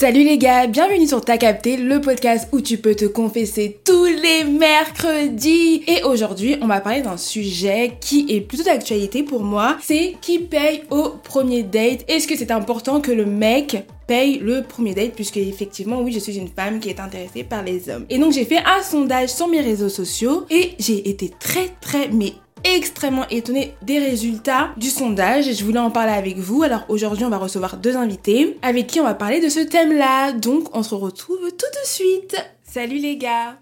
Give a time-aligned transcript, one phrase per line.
[0.00, 4.06] Salut les gars, bienvenue sur Ta Capté, le podcast où tu peux te confesser tous
[4.06, 5.82] les mercredis.
[5.86, 10.38] Et aujourd'hui, on va parler d'un sujet qui est plutôt d'actualité pour moi, c'est qui
[10.38, 12.06] paye au premier date.
[12.08, 15.12] Est-ce que c'est important que le mec paye le premier date?
[15.14, 18.06] Puisque effectivement oui je suis une femme qui est intéressée par les hommes.
[18.08, 22.08] Et donc j'ai fait un sondage sur mes réseaux sociaux et j'ai été très très
[22.08, 22.32] mais
[22.64, 26.62] extrêmement étonnée des résultats du sondage et je voulais en parler avec vous.
[26.62, 30.32] Alors aujourd'hui, on va recevoir deux invités avec qui on va parler de ce thème-là.
[30.32, 32.36] Donc on se retrouve tout de suite.
[32.62, 33.58] Salut les gars.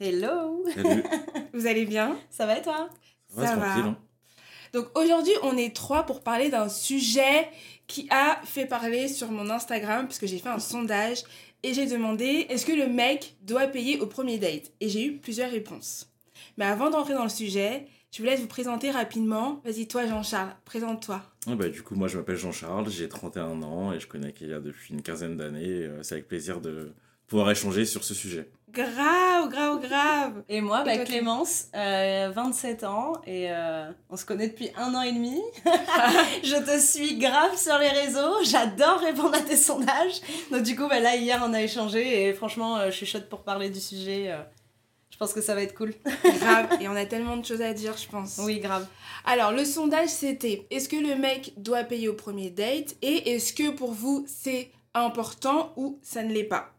[0.00, 0.64] Hello.
[0.74, 1.02] Salut.
[1.54, 2.16] Vous allez bien?
[2.30, 2.88] Ça va et toi?
[3.36, 3.74] Ouais, Ça va.
[3.76, 3.96] hein.
[4.72, 7.48] Donc aujourd'hui, on est trois pour parler d'un sujet
[7.86, 11.22] qui a fait parler sur mon Instagram parce que j'ai fait un sondage
[11.62, 14.70] et j'ai demandé est-ce que le mec doit payer au premier date?
[14.80, 16.08] Et j'ai eu plusieurs réponses.
[16.56, 19.60] Mais avant d'entrer dans le sujet, je vous laisse vous présenter rapidement.
[19.64, 21.22] Vas-y, toi Jean-Charles, présente-toi.
[21.46, 24.60] Ah bah, du coup, moi je m'appelle Jean-Charles, j'ai 31 ans et je connais Kélia
[24.60, 25.84] depuis une quinzaine d'années.
[25.84, 26.92] Euh, C'est avec plaisir de
[27.28, 28.50] pouvoir échanger sur ce sujet.
[28.72, 30.42] Grave, grave, grave.
[30.48, 34.48] Et moi, Et bah, toi, tu- Clémence, euh, 27 ans, et euh, on se connaît
[34.48, 35.40] depuis un an et demi.
[36.44, 40.20] je te suis grave sur les réseaux, j'adore répondre à tes sondages.
[40.52, 43.28] Donc du coup, bah, là, hier, on a échangé, et franchement, euh, je suis chaude
[43.28, 44.32] pour parler du sujet.
[45.20, 45.92] Je pense que ça va être cool.
[46.38, 46.78] Grave.
[46.80, 48.40] Et on a tellement de choses à dire, je pense.
[48.42, 48.86] Oui, grave.
[49.26, 53.52] Alors, le sondage, c'était est-ce que le mec doit payer au premier date et est-ce
[53.52, 56.72] que pour vous, c'est important ou ça ne l'est pas?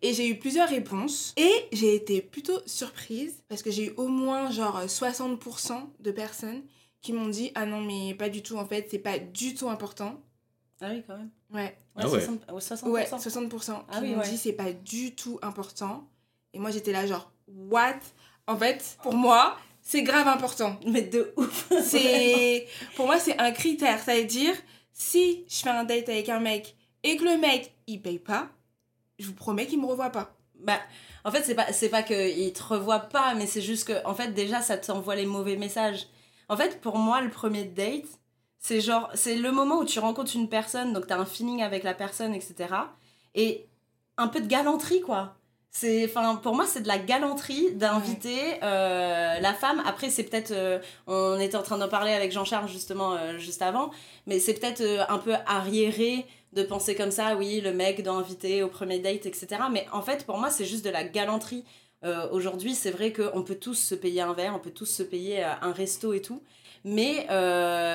[0.00, 4.08] Et j'ai eu plusieurs réponses et j'ai été plutôt surprise parce que j'ai eu au
[4.08, 6.62] moins genre 60% de personnes
[7.02, 9.68] qui m'ont dit ah non, mais pas du tout, en fait, c'est pas du tout
[9.68, 10.18] important.
[10.80, 11.28] Ah oui, quand même.
[11.52, 12.20] Ouais, Ouais, Ah ouais.
[12.20, 12.88] 60, ouais, 60%.
[12.88, 14.30] ouais, 60% qui Ah oui, m'ont ouais.
[14.30, 16.08] dit c'est pas du tout important.
[16.54, 17.98] Et moi, j'étais là genre what?
[18.46, 20.78] En fait, pour moi, c'est grave important.
[20.86, 21.68] Mais de ouf.
[21.82, 22.66] C'est
[22.96, 24.54] pour moi c'est un critère, ça veut dire
[24.92, 28.48] si je fais un date avec un mec et que le mec il paye pas,
[29.18, 30.34] je vous promets qu'il me revoit pas.
[30.58, 30.80] Bah,
[31.24, 34.14] en fait, c'est pas, c'est pas qu'il te revoit pas, mais c'est juste que, en
[34.14, 36.06] fait, déjà, ça t'envoie les mauvais messages.
[36.48, 38.06] En fait, pour moi, le premier date,
[38.58, 41.82] c'est genre, c'est le moment où tu rencontres une personne, donc t'as un feeling avec
[41.82, 42.74] la personne, etc.
[43.34, 43.66] Et
[44.16, 45.36] un peu de galanterie, quoi.
[45.78, 49.82] C'est, enfin, pour moi, c'est de la galanterie d'inviter euh, la femme.
[49.84, 53.60] Après, c'est peut-être, euh, on était en train d'en parler avec Jean-Charles justement euh, juste
[53.60, 53.90] avant,
[54.26, 58.62] mais c'est peut-être un peu arriéré de penser comme ça, oui, le mec doit inviter
[58.62, 59.48] au premier date, etc.
[59.70, 61.64] Mais en fait, pour moi, c'est juste de la galanterie.
[62.30, 65.42] Aujourd'hui, c'est vrai qu'on peut tous se payer un verre, on peut tous se payer
[65.42, 66.40] un resto et tout.
[66.84, 67.26] Mais,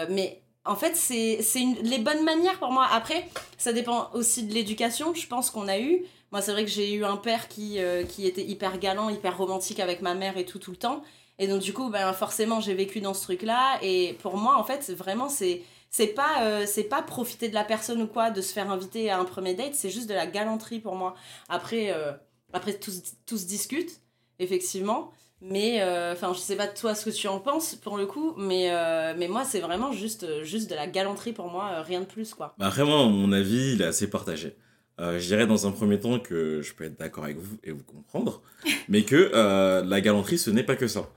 [0.09, 1.39] mais en fait, c'est
[1.81, 2.87] les bonnes manières pour moi.
[2.91, 3.27] Après,
[3.57, 6.03] ça dépend aussi de l'éducation, je pense qu'on a eu.
[6.31, 9.37] Moi, c'est vrai que j'ai eu un père qui, euh, qui était hyper galant, hyper
[9.37, 11.03] romantique avec ma mère et tout, tout le temps.
[11.39, 13.79] Et donc, du coup, ben, forcément, j'ai vécu dans ce truc-là.
[13.81, 15.61] Et pour moi, en fait, vraiment, c'est
[15.93, 19.09] c'est pas euh, c'est pas profiter de la personne ou quoi de se faire inviter
[19.09, 21.15] à un premier date c'est juste de la galanterie pour moi
[21.49, 22.13] après euh,
[22.53, 22.91] après tout,
[23.25, 23.99] tout se discute
[24.39, 25.11] effectivement
[25.41, 28.33] mais euh, enfin je sais pas toi ce que tu en penses pour le coup
[28.37, 31.81] mais euh, mais moi c'est vraiment juste euh, juste de la galanterie pour moi euh,
[31.81, 34.55] rien de plus quoi Bah, après, moi, mon avis, il est assez partagé.
[35.01, 37.71] Euh, je dirais dans un premier temps que je peux être d'accord avec vous et
[37.71, 38.41] vous comprendre,
[38.89, 41.09] mais que euh, la galanterie, ce n'est pas que ça.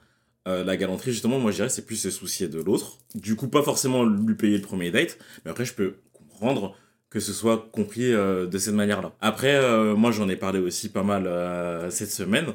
[0.49, 2.99] Euh, la galanterie, justement, moi, je dirais, c'est plus se soucier de l'autre.
[3.15, 6.77] Du coup, pas forcément lui payer le premier date, mais après, je peux comprendre
[7.11, 9.15] que ce soit compris de cette manière-là.
[9.21, 11.31] Après, moi, j'en ai parlé aussi pas mal
[11.93, 12.47] cette semaine,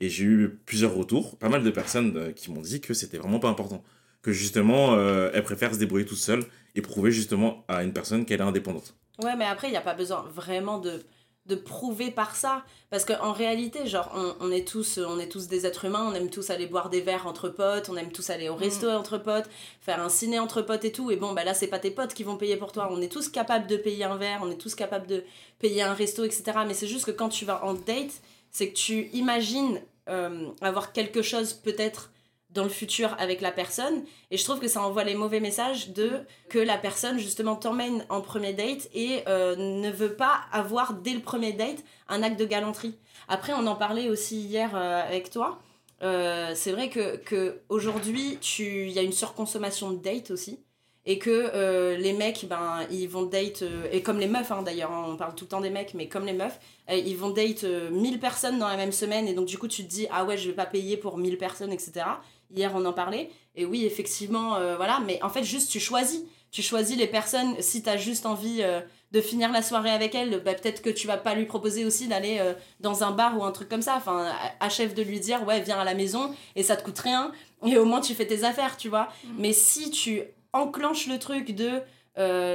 [0.00, 3.40] et j'ai eu plusieurs retours, pas mal de personnes qui m'ont dit que c'était vraiment
[3.40, 3.84] pas important.
[4.22, 8.40] Que justement, elles préfèrent se débrouiller toute seule et prouver justement à une personne qu'elle
[8.40, 8.96] est indépendante.
[9.22, 11.02] Ouais, mais après, il n'y a pas besoin vraiment de,
[11.46, 12.64] de prouver par ça.
[12.90, 16.14] Parce qu'en réalité, genre, on, on, est tous, on est tous des êtres humains, on
[16.14, 19.18] aime tous aller boire des verres entre potes, on aime tous aller au resto entre
[19.18, 19.48] potes,
[19.80, 21.10] faire un ciné entre potes et tout.
[21.10, 22.88] Et bon, bah là, c'est pas tes potes qui vont payer pour toi.
[22.90, 25.24] On est tous capables de payer un verre, on est tous capables de
[25.58, 26.44] payer un resto, etc.
[26.66, 30.92] Mais c'est juste que quand tu vas en date, c'est que tu imagines euh, avoir
[30.92, 32.10] quelque chose peut-être
[32.56, 35.90] dans le futur avec la personne et je trouve que ça envoie les mauvais messages
[35.90, 40.94] de que la personne justement t'emmène en premier date et euh, ne veut pas avoir
[40.94, 42.96] dès le premier date un acte de galanterie.
[43.28, 45.60] Après on en parlait aussi hier euh, avec toi.
[46.02, 50.58] Euh, c'est vrai que, que aujourd'hui il y a une surconsommation de date aussi
[51.06, 55.04] et que les mecs ben ils vont date et comme les meufs hein, d'ailleurs hein,
[55.08, 56.58] on parle tout le temps des mecs mais comme les meufs
[56.88, 59.84] ils vont date euh, 1000 personnes dans la même semaine et donc du coup tu
[59.84, 62.06] te dis ah ouais je vais pas payer pour 1000 personnes etc
[62.54, 63.30] hier on en parlait.
[63.54, 65.00] Et oui effectivement euh, voilà.
[65.06, 66.22] Mais en fait juste tu choisis.
[66.50, 67.60] Tu choisis les personnes.
[67.60, 68.80] Si tu as juste envie euh,
[69.12, 72.08] de finir la soirée avec elle bah, peut-être que tu vas pas lui proposer aussi
[72.08, 73.94] d'aller euh, dans un bar ou un truc comme ça.
[73.96, 77.32] Enfin achève de lui dire ouais viens à la maison et ça te coûte rien.
[77.64, 79.08] Et au moins tu fais tes affaires tu vois.
[79.38, 80.22] Mais si tu
[80.52, 81.82] enclenches le truc de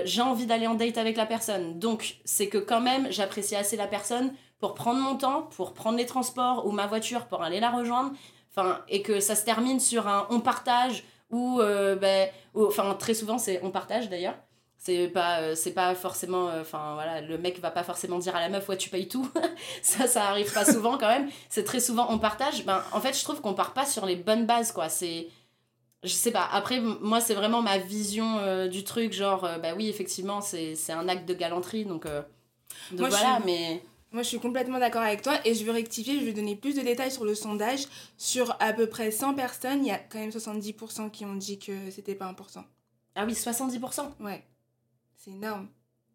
[0.06, 1.78] j'ai envie d'aller en date avec la personne.
[1.78, 5.98] Donc, c'est que quand même, j'apprécie assez la personne pour prendre mon temps, pour prendre
[5.98, 8.12] les transports ou ma voiture pour aller la rejoindre.
[8.56, 12.94] Enfin, et que ça se termine sur un on partage ou, euh, ben, ou- enfin,
[12.96, 14.36] très souvent, c'est on partage d'ailleurs.
[14.78, 16.50] C'est pas, euh, c'est pas forcément.
[16.50, 19.08] euh, Enfin, voilà, le mec va pas forcément dire à la meuf, ouais, tu payes
[19.08, 19.30] tout.
[19.84, 21.30] ça, ça arrive pas souvent quand même.
[21.50, 22.66] C'est très souvent on partage.
[22.66, 24.90] Ben, en fait, je trouve qu'on part pas sur les bonnes bases, quoi.
[24.90, 25.28] C'est
[26.04, 30.42] je sais pas après moi c'est vraiment ma vision du truc genre bah oui effectivement
[30.42, 32.24] c'est un acte de galanterie donc, donc
[32.92, 36.20] Moi, je voilà mais Moi, je suis complètement d'accord avec toi et je veux rectifier,
[36.20, 37.86] je vais donner plus de détails sur le sondage.
[38.18, 41.60] Sur à peu près 100 personnes, il y a quand même 70% qui ont dit
[41.60, 42.66] que c'était pas important.
[43.16, 44.44] ah oui 70% Ouais,
[45.16, 45.68] c'est énorme.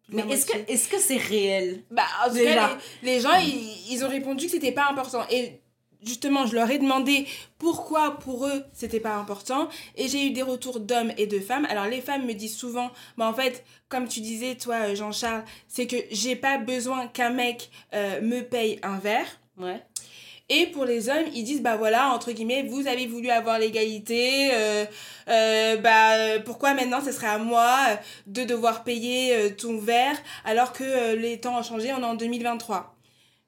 [0.09, 1.83] mais est-ce que est-ce que c'est réel?
[1.89, 2.53] Bah, en tout Déjà.
[2.53, 5.23] cas, les, les gens, ils, ils ont répondu que c'était pas important.
[5.31, 5.59] Et
[6.03, 7.27] justement, je leur ai demandé
[7.57, 9.69] pourquoi pour eux c'était pas important.
[9.95, 11.65] Et j'ai eu des retours d'hommes et de femmes.
[11.69, 15.87] Alors, les femmes me disent souvent, bah, en fait, comme tu disais, toi, Jean-Charles, c'est
[15.87, 19.27] que j'ai pas besoin qu'un mec euh, me paye un verre.
[19.57, 19.81] ouais
[20.49, 24.49] Et pour les hommes, ils disent, bah voilà, entre guillemets, vous avez voulu avoir l'égalité,
[24.53, 24.85] euh,
[25.29, 27.95] euh, bah euh, pourquoi maintenant ce serait à moi euh,
[28.27, 30.15] de devoir payer euh, ton verre
[30.45, 32.95] alors que euh, les temps ont changé, on est en 2023.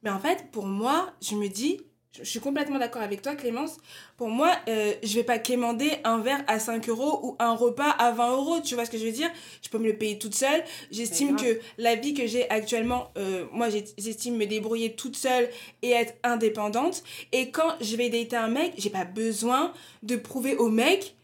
[0.04, 1.82] Mais en fait, pour moi, je me dis,
[2.18, 3.78] je suis complètement d'accord avec toi Clémence,
[4.18, 7.90] pour moi, euh, je vais pas quémander un verre à 5 euros ou un repas
[7.92, 9.30] à 20 euros, tu vois ce que je veux dire?
[9.62, 10.64] Je peux me le payer toute seule.
[10.92, 15.50] J'estime que la vie que j'ai actuellement, euh, moi j'estime me débrouiller toute seule
[15.82, 17.04] et être indépendante.
[17.32, 19.72] Et quand je vais dater un mec, j'ai pas besoin
[20.04, 21.16] de prouver au mec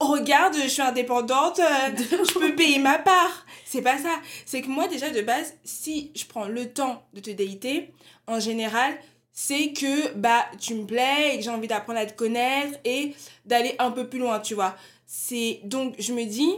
[0.00, 3.46] regarde, je suis indépendante, euh, je peux payer ma part.
[3.64, 4.20] C'est pas ça.
[4.44, 7.92] C'est que moi, déjà, de base, si je prends le temps de te dater,
[8.26, 8.94] en général,
[9.32, 13.14] c'est que bah tu me plais et que j'ai envie d'apprendre à te connaître et
[13.46, 14.76] d'aller un peu plus loin, tu vois.
[15.06, 16.52] C'est donc je me dis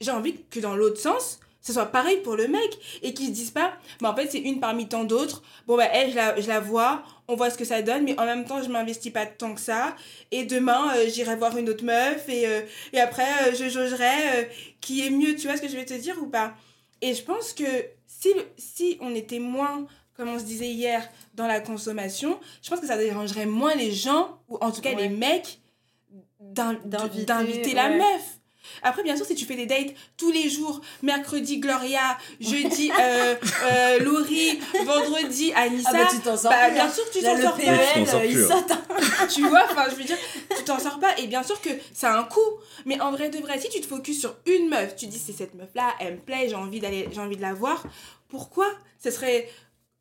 [0.00, 3.32] j'ai envie que dans l'autre sens, ce soit pareil pour le mec et qu'ils se
[3.32, 5.42] disent pas bah en fait c'est une parmi tant d'autres.
[5.66, 8.18] Bon bah elle je la, je la vois, on voit ce que ça donne mais
[8.20, 9.96] en même temps je m'investis pas tant que ça
[10.30, 12.60] et demain euh, j'irai voir une autre meuf et euh,
[12.92, 14.50] et après euh, je jaugerai
[14.80, 16.54] qui est mieux, tu vois ce que je vais te dire ou pas?
[17.00, 17.64] Et je pense que
[18.06, 22.80] si si on était moins comme on se disait hier, dans la consommation, je pense
[22.80, 25.02] que ça dérangerait moins les gens, ou en tout cas Ouais.
[25.02, 25.60] les mecs,
[26.40, 28.22] d'in- D'inviter, la meuf.
[28.82, 33.34] Après, bien sûr, si tu fais des dates tous les jours, mercredi Gloria, jeudi euh,
[33.70, 36.92] euh, Laurie, vendredi Anissa, ah bah tu t'en sors bah, bien hein.
[36.92, 37.62] sûr que tu t'en sors pas.
[37.62, 38.66] Euh, plus, hein.
[38.70, 39.26] hein.
[39.32, 40.18] tu vois, enfin, je veux dire,
[40.56, 41.16] tu t'en sors pas.
[41.18, 42.40] Et bien sûr que ça a un coût.
[42.86, 45.32] Mais en vrai de vrai, si tu te focuses sur une meuf, tu dis c'est
[45.32, 47.84] cette meuf-là, elle me plaît, j'ai envie d'aller, j'ai envie de la voir.
[48.28, 48.66] Pourquoi?
[49.02, 49.48] Ce serait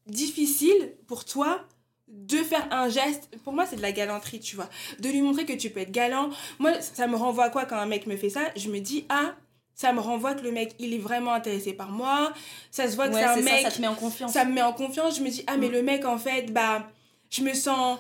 [0.08, 1.66] difficile pour toi
[2.08, 4.70] de faire un geste Pour moi, c'est de la galanterie, tu vois.
[5.00, 6.30] De lui montrer que tu peux être galant.
[6.60, 8.42] Moi, ça me renvoie à quoi quand un mec me fait ça?
[8.56, 9.34] Je me dis ah.
[9.78, 12.32] Ça me renvoie que le mec, il est vraiment intéressé par moi.
[12.72, 14.46] Ça se voit que ouais c'est un mec ça ça te met en confiance ça
[14.46, 15.18] me met en confiance.
[15.18, 15.72] Je me dis, ah, mais Mm.
[15.72, 16.90] le mec, en fait, bah,
[17.30, 18.00] je me sens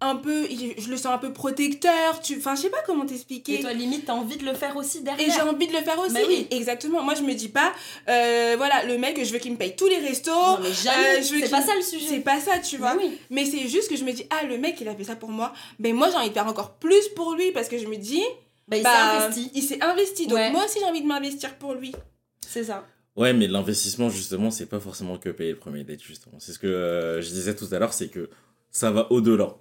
[0.00, 0.46] un peu,
[0.78, 2.20] je le sens un peu protecteur.
[2.20, 3.54] Tu, enfin, je sais pas comment t'expliquer.
[3.54, 5.78] et toi limite t'as envie de le faire aussi derrière Et j'ai envie de le
[5.82, 6.12] faire aussi.
[6.14, 6.46] Bah oui.
[6.50, 7.02] Exactement.
[7.02, 7.72] Moi, je me dis pas,
[8.08, 10.30] euh, voilà, le mec, je veux qu'il me paye tous les restos.
[10.30, 12.76] non mais jamais euh, je veux c'est pas ça le C'est sujet pas ça, tu
[12.76, 12.94] vois.
[12.94, 15.04] Mais oui Mais c'est juste que je me dis, ah, le mec, il a fait
[15.04, 15.52] ça pour moi.
[15.78, 18.22] Ben, moi, j'ai envie de faire encore plus pour lui parce que je me dis,
[18.68, 20.26] bah il bah, s'est investi Il s'est investi.
[20.26, 20.50] Donc, Ouais.
[20.50, 21.92] moi aussi, j'ai envie de m'investir pour lui.
[22.46, 22.84] c'est ça
[23.16, 26.34] Ouais, mais l'investissement, justement, c'est pas forcément que payer le premier date, justement.
[26.40, 28.28] C'est ce que euh, je disais tout à l'heure, c'est que
[28.72, 29.54] ça va au-delà.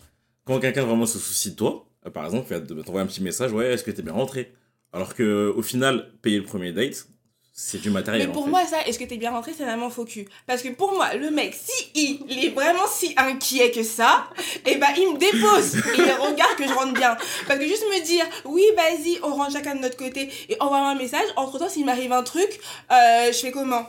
[0.46, 3.08] Quand quelqu'un vraiment se soucie de toi, euh, par exemple, il va te- t'envoyer un
[3.08, 4.54] petit message, ouais, est-ce que t'es bien rentré?
[4.92, 7.08] Alors que au final, payer le premier date,
[7.56, 8.28] c'est du matériel.
[8.28, 8.50] Mais en pour fait.
[8.50, 10.28] moi, ça, est-ce que t'es bien rentré, c'est vraiment faux cul.
[10.48, 11.92] Parce que pour moi, le mec, si
[12.28, 14.28] il, est vraiment si inquiet que ça,
[14.66, 17.16] et ben il me dépose et il regarde que je rentre bien.
[17.48, 20.80] Parce que juste me dire, oui, vas-y, on rentre chacun de notre côté et envoie
[20.80, 21.28] un message.
[21.36, 22.60] Entre temps, s'il m'arrive un truc,
[22.92, 23.86] euh, je fais comment?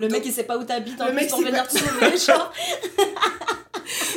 [0.00, 2.16] Le mec il sait pas où t'habites en Le plus mec, pour venir te sauver
[2.26, 2.52] genre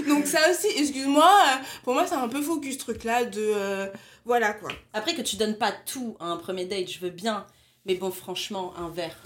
[0.08, 3.40] Donc ça aussi, excuse-moi, euh, pour moi, c'est un peu cul ce truc-là de.
[3.40, 3.88] euh,
[4.26, 4.70] voilà quoi.
[4.94, 7.46] Après que tu donnes pas tout à un premier date, je veux bien.
[7.86, 9.18] Mais bon, franchement, un verre.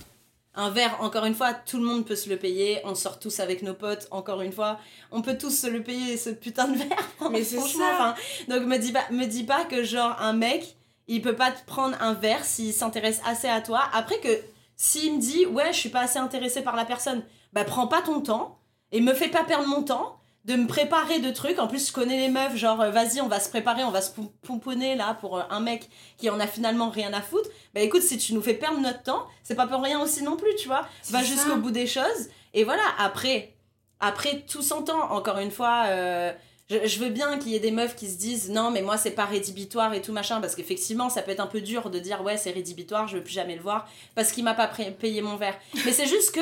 [0.56, 2.80] Un verre, encore une fois, tout le monde peut se le payer.
[2.84, 4.80] On sort tous avec nos potes, encore une fois.
[5.12, 7.08] On peut tous se le payer, ce putain de verre.
[7.32, 8.16] Mais c'est ça.
[8.48, 10.76] Donc me dis, pas, me dis pas que genre un mec,
[11.08, 13.84] il peut pas te prendre un verre s'il s'intéresse assez à toi.
[13.94, 14.30] Après que
[14.78, 18.02] s'il me dit, ouais, je suis pas assez intéressé par la personne, bah prends pas
[18.02, 18.60] ton temps
[18.94, 20.14] et me fais pas perdre mon temps
[20.46, 21.60] de me préparer de trucs.
[21.60, 24.02] En plus, je connais les meufs, genre, euh, vas-y, on va se préparer, on va
[24.02, 27.50] se pom- pomponner là pour euh, un mec qui en a finalement rien à foutre.
[27.74, 30.38] Bah écoute, si tu nous fais perdre notre temps, c'est pas pour rien aussi non
[30.38, 30.88] plus, tu vois.
[31.10, 32.30] Va jusqu'au bout des choses.
[32.54, 33.56] Et voilà, après,
[34.00, 35.12] après tout s'entend.
[35.12, 36.32] Encore une fois, euh,
[36.70, 39.12] Je, veux bien qu'il y ait des meufs qui se disent non, mais moi c'est
[39.12, 42.22] pas rédhibitoire et tout machin, parce qu'effectivement ça peut être un peu dur de dire
[42.24, 45.38] ouais c'est rédhibitoire, je veux plus jamais le voir, parce qu'il m'a pas payé mon
[45.38, 45.58] verre.
[45.86, 46.42] Mais c'est juste que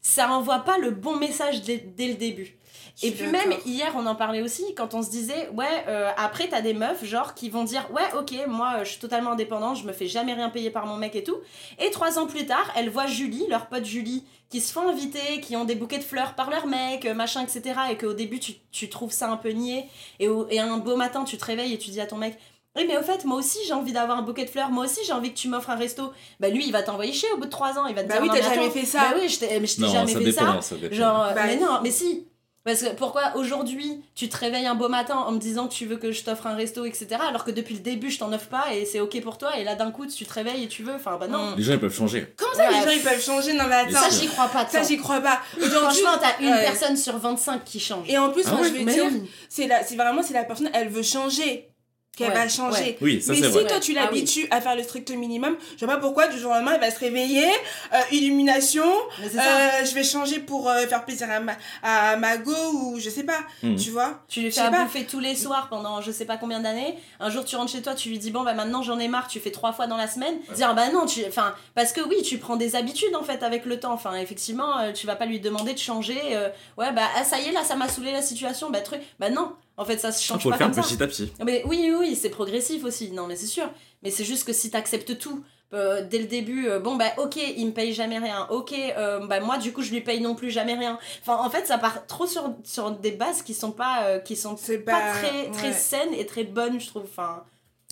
[0.00, 2.56] ça envoie pas le bon message dès, dès le début.
[3.02, 6.48] Et puis même hier on en parlait aussi quand on se disait ouais euh, après
[6.48, 9.76] t'as des meufs genre qui vont dire ouais ok moi euh, je suis totalement indépendante
[9.76, 11.36] je me fais jamais rien payer par mon mec et tout.
[11.78, 15.40] Et trois ans plus tard elles voient Julie leur pote Julie qui se font inviter
[15.42, 18.40] qui ont des bouquets de fleurs par leur mec euh, machin etc et qu'au début
[18.40, 19.86] tu, tu trouves ça un peu niais.
[20.18, 22.38] Et, au- et un beau matin tu te réveilles et tu dis à ton mec
[22.76, 24.70] oui mais au fait moi aussi j'ai envie d'avoir un bouquet de fleurs.
[24.70, 27.28] Moi aussi j'ai envie que tu m'offres un resto bah lui il va t'envoyer chier
[27.34, 27.86] au bout de trois ans.
[27.86, 29.00] Il va te Bah dire oui, non, t'as mais jamais fait ça.
[29.10, 30.62] bah oui je t'ai mais je t'ai Non, jamais ça fait dépend, ça.
[30.62, 30.94] ça dépend.
[30.94, 32.26] Genre, Bah, mais non, mais si.
[32.66, 35.86] Parce que pourquoi aujourd'hui tu te réveilles un beau matin en me disant que tu
[35.86, 37.06] veux que je t'offre un resto, etc.
[37.26, 39.62] Alors que depuis le début je t'en offre pas et c'est ok pour toi et
[39.64, 40.94] là d'un coup tu te réveilles et tu veux.
[40.94, 41.54] Enfin bah non.
[41.56, 42.34] Les gens, ils peuvent changer.
[42.36, 42.78] Comment ça, Ouais.
[42.80, 43.52] les gens, ils peuvent changer?
[43.54, 44.00] Non, mais attends.
[44.00, 44.66] Ça j'y crois pas.
[44.68, 45.40] Ça, j'y crois pas.
[45.58, 46.64] Franchement t'as une ouais.
[46.64, 48.08] personne sur 25 qui change.
[48.10, 49.04] Et en plus, Ah moi, ouais je veux Mais dire,
[49.48, 51.70] c'est la, c'est vraiment si la personne, elle veut changer,
[52.16, 52.80] qu'elle Ouais, va changer.
[52.82, 52.98] ouais.
[53.02, 53.66] Oui, ça Mais c'est si vrai.
[53.66, 56.50] toi tu Ah l'habitues à faire le strict minimum, je vois pas pourquoi du jour
[56.50, 57.46] au lendemain elle va se réveiller,
[57.92, 58.84] euh, illumination,
[59.22, 63.22] euh, je vais changer pour euh, faire plaisir à, ma, à Mago ou je sais
[63.24, 63.76] pas, Mhm.
[63.76, 64.22] tu vois.
[64.28, 66.96] Tu lui fais à bouffer tous les soirs pendant je sais pas combien d'années.
[67.20, 69.28] Un jour tu rentres chez toi, tu lui dis bon bah maintenant j'en ai marre,
[69.28, 70.34] tu fais trois fois dans la semaine.
[70.54, 73.64] Dire bah non, tu enfin parce que oui, tu prends des habitudes en fait avec
[73.66, 73.92] le temps.
[73.92, 77.38] Enfin effectivement, euh, tu vas pas lui demander de changer euh, ouais bah ah, ça
[77.38, 79.00] y est là ça m'a saoulé la situation, bah truc.
[79.18, 80.88] Bah non, en fait ça se Il change faut le pas faire comme ça.
[80.88, 81.32] petit à petit.
[81.44, 83.10] Mais oui, oui, oui, c'est progressif aussi.
[83.12, 83.68] Non, mais c'est sûr.
[84.02, 85.42] Mais c'est juste que si t'acceptes tout
[85.74, 88.46] euh, dès le début, euh, bon bah ok, il me paye jamais rien.
[88.50, 90.96] Ok, euh, bah moi du coup je lui paye non plus jamais rien.
[91.22, 94.36] Enfin, en fait, ça part trop sur, sur des bases qui sont pas, euh, qui
[94.36, 95.72] sont pas, pas- très, très ouais.
[95.72, 97.02] saines et très bonnes, je trouve.
[97.04, 97.42] Enfin,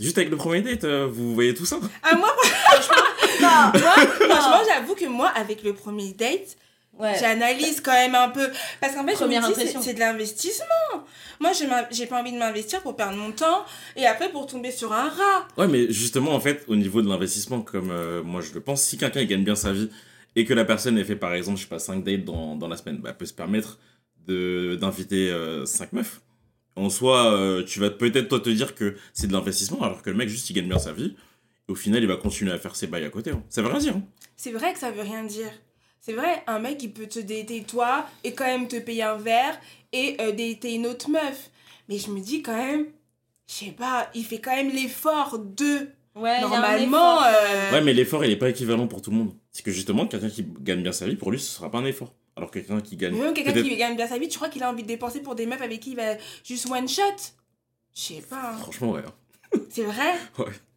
[0.01, 1.79] Juste avec le premier date, euh, vous voyez tout ça?
[2.03, 2.29] Ah, moi,
[3.41, 3.49] non,
[3.81, 3.93] moi,
[4.29, 6.57] franchement, j'avoue que moi, avec le premier date,
[6.99, 7.17] ouais.
[7.19, 8.49] j'analyse quand même un peu.
[8.81, 11.05] Parce qu'en fait, je Première me dis, c'est- de l'investissement.
[11.41, 13.65] Moi, je j'ai pas envie de m'investir pour perdre mon temps
[13.97, 15.49] et après pour tomber sur un rat.
[15.57, 18.83] Ouais, mais justement, en fait, au niveau de l'investissement, comme euh, moi je le pense,
[18.83, 19.91] si quelqu'un gagne bien sa vie
[20.37, 22.69] et que la personne ait fait par exemple, je sais pas, 5 dates dans, dans
[22.69, 23.79] la semaine, bah, elle peut se permettre
[24.27, 25.33] de- d'inviter
[25.67, 26.21] 5 meufs.
[26.77, 30.11] En soi, euh, tu vas peut-être toi te dire que c'est de l'investissement alors que
[30.11, 31.15] le mec juste il gagne bien sa vie.
[31.69, 33.31] Au final, il va continuer à faire ses bails à côté.
[33.31, 33.43] hein.
[33.49, 33.95] Ça veut rien dire.
[33.97, 34.03] hein.
[34.37, 35.51] C'est vrai que ça veut rien dire.
[36.07, 39.17] C'est vrai, un mec, il peut te dater toi et quand même te payer un
[39.17, 39.59] verre
[39.93, 41.51] et euh, dater une autre meuf.
[41.89, 42.87] Mais je me dis quand même,
[43.49, 45.89] je sais pas, il fait quand même l'effort de.
[46.15, 49.01] Ouais, il y a un Normalement, euh, Ouais, mais l'effort il est pas équivalent pour
[49.01, 49.33] tout le monde.
[49.51, 51.87] C'est que justement, quelqu'un qui gagne bien sa vie, pour lui, ce sera pas un
[51.87, 52.13] effort.
[52.37, 53.15] Alors que quelqu'un qui gagne.
[53.15, 55.21] mais même quelqu'un qui gagne bien sa vie, tu crois qu'il a envie de dépenser
[55.23, 57.03] pour des meufs avec qui il va juste one shot?
[57.95, 58.51] Je sais pas.
[58.53, 58.59] hein.
[58.59, 59.03] Franchement, ouais.
[59.07, 59.59] hein.
[59.71, 60.13] C'est vrai?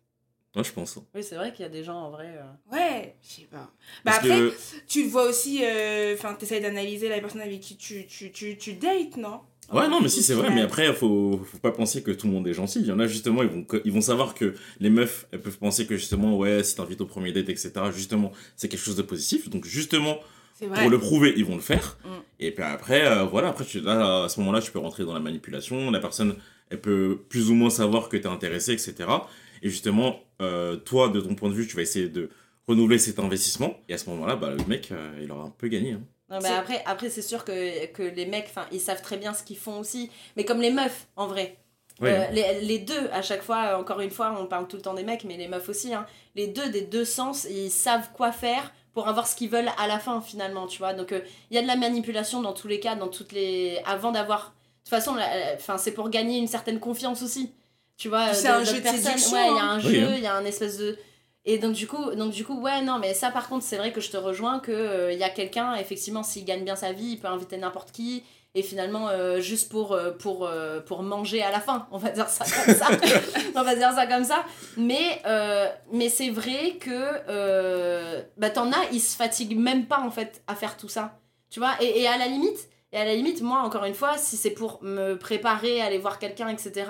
[0.57, 0.97] Moi, je pense.
[0.97, 1.03] hein.
[1.13, 2.25] Oui, c'est vrai qu'il y a des gens en vrai.
[2.35, 3.57] euh, Ouais, je sais pas.
[3.57, 3.69] Bah
[4.05, 4.53] Parce après, que
[4.87, 8.57] tu le vois aussi, euh, enfin, t'essayes d'analyser la personne avec qui tu, tu, tu,
[8.57, 9.41] tu dates, non?
[9.71, 12.33] Ouais, non, mais si, c'est vrai, mais après, faut, faut pas penser que tout le
[12.33, 12.79] monde est gentil.
[12.79, 15.59] Il y en a justement, ils vont, ils vont savoir que les meufs, elles peuvent
[15.59, 19.03] penser que justement, ouais, si t'invites au premier date, etc., justement, c'est quelque chose de
[19.03, 19.51] positif.
[19.51, 20.17] Donc, justement,
[20.73, 21.99] pour le prouver, ils vont le faire.
[22.03, 22.09] Mm.
[22.39, 25.13] Et puis après, euh, voilà, après, tu, là, à ce moment-là, tu peux rentrer dans
[25.13, 25.91] la manipulation.
[25.91, 26.35] La personne,
[26.71, 28.95] elle peut plus ou moins savoir que t'es intéressé, etc.
[29.61, 32.29] Et justement, euh, toi, de ton point de vue, tu vas essayer de
[32.67, 33.75] renouveler cet investissement.
[33.89, 35.93] Et à ce moment-là, bah, le mec, euh, il aura un peu gagné.
[35.93, 36.01] hein.
[36.29, 39.33] Non, mais après, après c'est sûr que, que les mecs, enfin, ils savent très bien
[39.33, 40.11] ce qu'ils font aussi.
[40.35, 41.55] Mais comme les meufs, en vrai.
[42.03, 44.93] Euh, les, les deux, à chaque fois, encore une fois, on parle tout le temps
[44.93, 48.31] des mecs, mais les meufs aussi, hein, les deux des deux sens, ils savent quoi
[48.33, 50.93] faire pour avoir ce qu'ils veulent à la fin, finalement, tu vois.
[50.93, 53.79] Donc, euh, il y a de la manipulation dans tous les cas, dans toutes les...
[53.85, 54.47] Avant d'avoir...
[54.49, 57.51] De toute façon, la- la- enfin, c'est pour gagner une certaine confiance aussi.
[57.97, 59.69] Tu vois, C'est de- un jeu de séduction, Ouais, il y a hein.
[59.71, 60.13] un Oui, jeu, hein.
[60.17, 60.97] il y a un espèce de...
[61.45, 63.91] Et donc du coup, donc du coup, ouais, non, mais ça par contre, c'est vrai
[63.93, 66.91] que je te rejoins que euh, il y a quelqu'un, effectivement, s'il gagne bien sa
[66.91, 68.23] vie, il peut inviter n'importe qui,
[68.53, 70.49] et finalement, euh, juste pour, euh, pour,
[70.85, 72.87] pour manger à la fin, on va dire ça comme ça.
[73.55, 74.43] on va dire ça comme ça.
[74.75, 76.91] Mais, euh, mais c'est vrai que,
[77.29, 81.19] euh, bah t'en as, ils se fatiguent même pas, en fait, à faire tout ça.
[81.49, 84.17] Tu vois, et, et à la limite, et à la limite, moi, encore une fois,
[84.17, 86.85] si c'est pour me préparer, aller voir quelqu'un, etc.,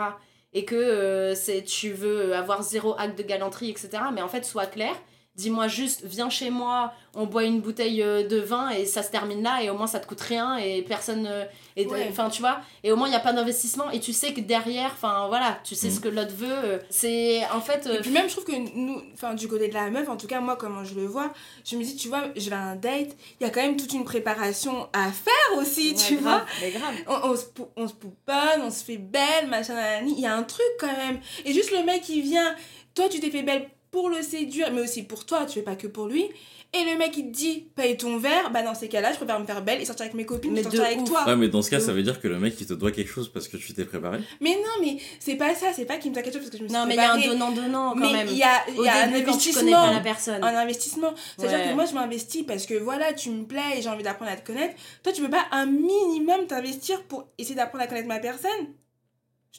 [0.58, 3.90] et que euh, tu veux avoir zéro acte de galanterie, etc.
[4.12, 4.96] Mais en fait, sois clair.
[5.38, 9.12] Dis-moi juste, viens chez moi, on boit une bouteille euh, de vin et ça se
[9.12, 11.28] termine là et au moins ça te coûte rien et personne.
[11.28, 11.46] euh,
[11.78, 12.08] Ouais.
[12.10, 14.42] Enfin, tu vois, et au moins il n'y a pas d'investissement et tu sais que
[14.42, 15.94] derrière, enfin voilà, tu sais Mhm.
[15.94, 16.48] ce que l'autre veut.
[16.50, 17.86] euh, C'est en fait.
[17.86, 20.26] Et puis même, je trouve que nous, enfin, du côté de la meuf, en tout
[20.26, 21.32] cas, moi, comment je le vois,
[21.64, 23.78] je me dis, tu vois, je vais à un date, il y a quand même
[23.78, 26.46] toute une préparation à faire aussi, ouais, tu grave, vois.
[26.62, 26.96] Mais grave.
[27.06, 30.16] On, on, se, on se pouponne, on se fait belle, machin, nanani.
[30.18, 31.20] il y a un truc quand même.
[31.46, 32.56] Et juste le mec qui vient,
[32.96, 35.76] toi, tu t'es fait belle pour le séduire, mais aussi pour toi, tu fais pas
[35.76, 36.26] que pour lui.
[36.74, 39.40] et le mec il te dit paye ton verre, bah dans ces cas-là, je préfère
[39.40, 41.10] me faire belle et sortir avec mes copines Mais que sortir avec ouf.
[41.10, 41.26] toi.
[41.26, 42.92] Ouais, mais dans ce cas, De ça veut dire que le mec, il te doit
[42.92, 44.20] quelque chose parce que tu t'es préparé.
[44.42, 46.58] Mais non, mais c'est pas ça, c'est pas qu'il me doit quelque chose parce que
[46.58, 47.30] je me suis Non, mais il y a un préparée.
[47.38, 48.28] donnant-donnant quand Mais même.
[48.30, 49.72] il y a, y a un début, investissement.
[49.72, 50.44] pas la personne.
[50.44, 51.14] un investissement.
[51.38, 51.70] C'est-à-dire Ouais.
[51.70, 54.36] que moi, je m'investis parce que voilà, tu me plais et j'ai envie d'apprendre à
[54.36, 54.76] te connaître.
[55.04, 58.68] Toi, tu peux pas un minimum t'investir pour essayer d'apprendre à connaître ma personne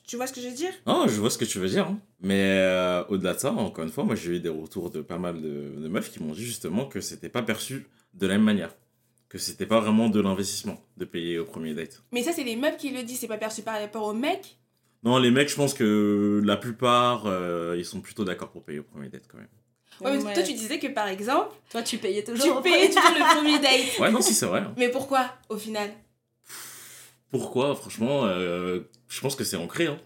[0.08, 0.72] Tu vois ce que je veux dire?
[0.86, 1.86] Non, je vois ce que tu veux dire.
[1.86, 1.98] hein.
[2.20, 5.18] Mais euh, au-delà de ça, encore une fois, moi j'ai eu des retours de pas
[5.18, 8.42] mal de, de meufs qui m'ont dit justement que c'était pas perçu de la même
[8.44, 8.74] manière.
[9.28, 12.02] Que c'était pas vraiment de l'investissement de payer au premier date.
[12.12, 14.56] Mais ça, c'est les meufs qui le disent, c'est pas perçu par rapport aux mecs?
[15.04, 18.78] Non, les mecs, je pense que la plupart, euh, ils sont plutôt d'accord pour payer
[18.78, 19.46] au premier date quand même.
[20.00, 20.32] Ouais, mais Ouais.
[20.32, 22.62] toi, tu disais que par exemple, Toi, tu payais toujours.
[22.62, 23.98] tu payais toujours le premier date.
[24.00, 24.60] Ouais, non, si, c'est vrai.
[24.60, 24.74] hein.
[24.78, 25.90] Mais pourquoi, au final?
[27.30, 29.86] Pourquoi Franchement, euh, je pense que c'est ancré.
[29.86, 29.98] Hein.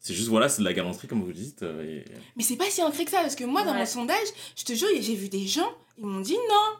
[0.00, 1.62] C'est juste, voilà, c'est de la galanterie, comme vous dites.
[1.62, 2.04] euh, et-
[2.36, 3.78] Mais c'est pas si ancré que ça, parce que moi, dans Ouais.
[3.78, 6.76] mon sondage, je te jure, j'ai vu des gens, ils m'ont dit non.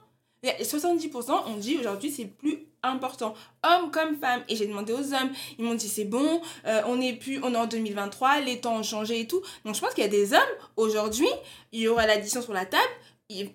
[0.61, 4.45] Et 70% ont dit aujourd'hui c'est plus important, hommes comme femmes.
[4.49, 7.52] Et j'ai demandé aux hommes, ils m'ont dit c'est bon, euh, on est plus, on
[7.52, 9.43] est en 2023, les temps ont changé et tout.
[9.64, 10.40] Donc je pense qu'il y a des hommes,
[10.76, 11.26] aujourd'hui,
[11.73, 12.83] il y aura l'addition sur la table,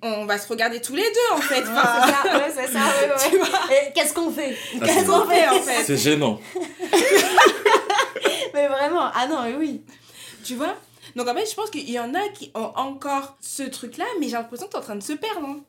[0.01, 1.61] on va se regarder tous les deux en fait.
[1.63, 3.91] Enfin, c'est ça, ouais, c'est ça, ouais, ouais.
[3.95, 6.39] qu'est-ce qu'on fait Qu'est-ce c'est- qu'on fait en fait C'est gênant.
[8.53, 9.81] Mais vraiment, ah non, mais oui.
[10.43, 10.75] Tu vois?
[11.15, 14.27] Donc en fait, je pense qu'il y en a qui ont encore ce truc-là, mais
[14.27, 15.45] j'ai l'impression que t'es en train de se perdre.
[15.47, 15.59] hein.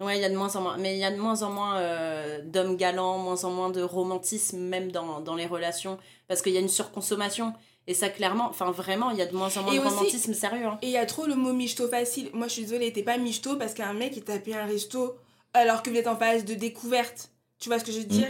[0.00, 0.76] Ouais, il y a de moins en moins.
[0.78, 3.82] Mais il y a de moins en moins euh, d'hommes galants, moins en moins de
[3.82, 5.98] romantisme, même dans, dans les relations.
[6.28, 7.54] Parce qu'il y a une surconsommation.
[7.88, 9.94] Et ça, clairement, enfin vraiment, il y a de moins en moins Et de aussi-
[9.94, 10.66] romantisme sérieux.
[10.66, 10.78] hein.
[10.82, 12.30] Et il y a trop le mot michto facile.
[12.32, 15.16] Moi, je suis désolée, t'es pas michto parce qu'un mec, il t'a payé un resto
[15.52, 17.30] alors que vous êtes en phase de découverte.
[17.58, 18.28] Tu vois ce que je veux dire?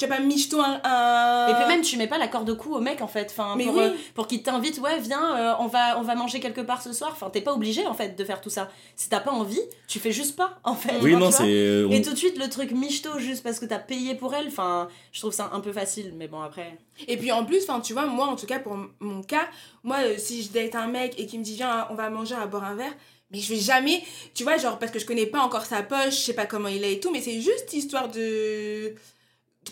[0.00, 0.80] Tu vas pas michto un...
[0.82, 3.26] un- Et puis même, tu mets pas la corde au cou au mec, en fait.
[3.30, 3.82] Enfin, Mais pour, oui.
[3.82, 6.94] euh, pour qu'il t'invite, ouais, viens, euh, on, va, on va manger quelque part ce
[6.94, 7.10] soir.
[7.12, 8.70] Enfin, t'es pas obligé, en fait, de faire tout ça.
[8.96, 10.94] Si t'as pas envie, tu fais juste pas, en fait.
[11.02, 11.84] Oui, non, c'est.
[11.84, 14.46] on- Et tout de suite, le truc michto, juste parce que t'as payé pour elle,
[14.48, 16.78] enfin, je trouve ça un peu facile, mais bon, après.
[17.06, 19.48] Et puis en plus, enfin, tu vois, moi, en tout cas, pour mon cas,
[19.84, 22.36] moi, euh, si je date un mec et qu'il me dit, viens, on va manger,
[22.36, 22.94] va boire un verre,
[23.30, 24.02] mais je vais jamais,
[24.34, 26.68] tu vois, genre, parce que je connais pas encore sa poche, je sais pas comment
[26.68, 28.94] il est et tout, mais c'est juste histoire de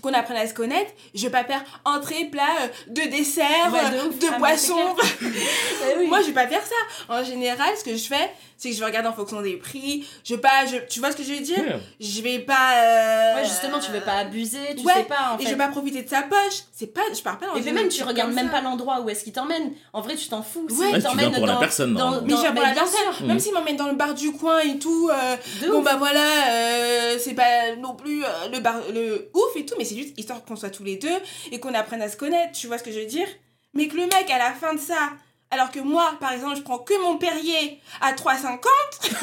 [0.02, 3.80] qu'on apprenne à se connaître, je vais pas faire entrée, plat, euh, deux desserts, Ouais,
[3.94, 4.74] euh, de deux Ah, mais boissons.
[5.22, 6.06] Eh oui.
[6.06, 6.74] Moi, je vais pas faire ça.
[7.14, 10.06] En général, ce que je fais, c'est que je vais regarder en fonction des prix.
[10.24, 11.62] Je vais pas, je, tu vois ce que je veux dire?
[12.00, 12.74] Je vais pas.
[12.74, 15.56] euh, Ouais, justement, tu veux pas abuser, tu ouais, sais pas, en Et je vais
[15.56, 16.62] pas profiter de sa poche.
[16.72, 18.52] C'est pas, je pars pas dans Et même, tu regardes même ça.
[18.52, 19.72] pas l'endroit où est-ce qu'il t'emmène.
[19.92, 20.66] En vrai, tu t'en fous.
[20.68, 20.74] Ouais.
[20.74, 22.26] S'il Ouais, tu t'emmène viens pour la dans- personne, dans- normalement.
[22.26, 23.14] Mais dans- je pour la bien personne.
[23.16, 23.26] sûr.
[23.26, 25.08] Même s'il m'emmène dans le bar du coin et tout.
[25.12, 25.36] euh,
[25.70, 26.20] bon, bah voilà,
[26.50, 30.18] euh, c'est pas non plus euh, le bar, le ouf et tout, mais c'est juste
[30.18, 31.16] histoire qu'on soit tous les deux
[31.52, 32.52] et qu'on apprenne à se connaître.
[32.52, 33.28] Tu vois ce que je veux dire?
[33.74, 35.10] Mais que le mec, à la fin de ça.
[35.50, 38.58] Alors que moi, par exemple, je prends que mon Perrier à 3,50.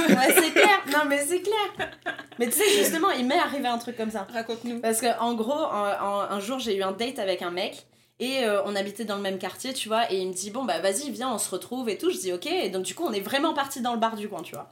[0.09, 0.79] Ouais, c'est clair.
[0.91, 1.89] Non, mais c'est clair.
[2.39, 4.25] Mais tu sais, justement, il m'est arrivé un truc comme ça.
[4.33, 4.79] Raconte-nous.
[4.79, 7.85] Parce que en gros, un, un- un jour, j'ai eu un date avec un mec.
[8.19, 10.11] Et euh, on habitait dans le même quartier, tu vois.
[10.11, 12.09] Et il me dit, bon, bah vas-y, viens, on se retrouve et tout.
[12.09, 12.45] Je dis, ok.
[12.47, 14.71] Et donc, du coup, on est vraiment parti dans le bar du coin, tu vois.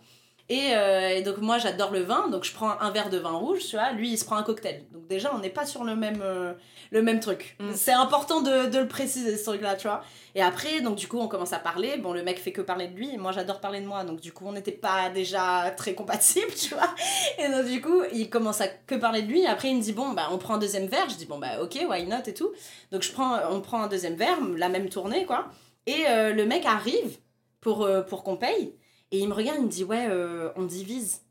[0.50, 2.28] Et, euh, et donc, moi, j'adore le vin.
[2.28, 3.92] Donc, je prends un verre de vin rouge, tu vois.
[3.94, 4.84] Lui, il se prend un cocktail.
[4.92, 6.54] Donc, déjà, on n'est pas sur le même, euh,
[6.92, 7.56] le même truc.
[7.60, 7.72] Mm.
[7.74, 10.04] C'est important de, de le préciser, ce truc-là, tu vois.
[10.36, 11.96] Et après, donc, du coup, on commence à parler.
[11.98, 13.14] Bon, le mec fait que parler de lui.
[13.14, 14.04] et Moi, j'adore parler de moi.
[14.04, 16.94] Donc, du coup, on n'était pas déjà très compatibles, tu vois.
[17.40, 19.46] Et donc, du coup, il commence à que parler de lui.
[19.46, 21.10] Après, il me dit, bon, bah, on prend un deuxième verre.
[21.10, 22.52] Je dis, bon, bah, ok, why not et tout.
[22.92, 25.46] Donc, je prends, on prend un deuxième verre, la même tournée, quoi.
[25.88, 27.18] Et euh, le mec arrive
[27.62, 28.74] pour, pour qu'on paye.
[29.14, 31.22] Et il me regarde, il me dit, ouais, euh, on divise.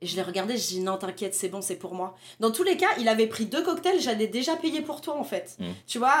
[0.00, 2.16] Et je l'ai regardé, je dis, non, t'inquiète, c'est bon, c'est pour moi.
[2.40, 5.22] Dans tous les cas, il avait pris deux cocktails, j'allais déjà payer pour toi, en
[5.24, 5.56] fait.
[5.60, 5.64] Mm.
[5.86, 6.14] Tu vois,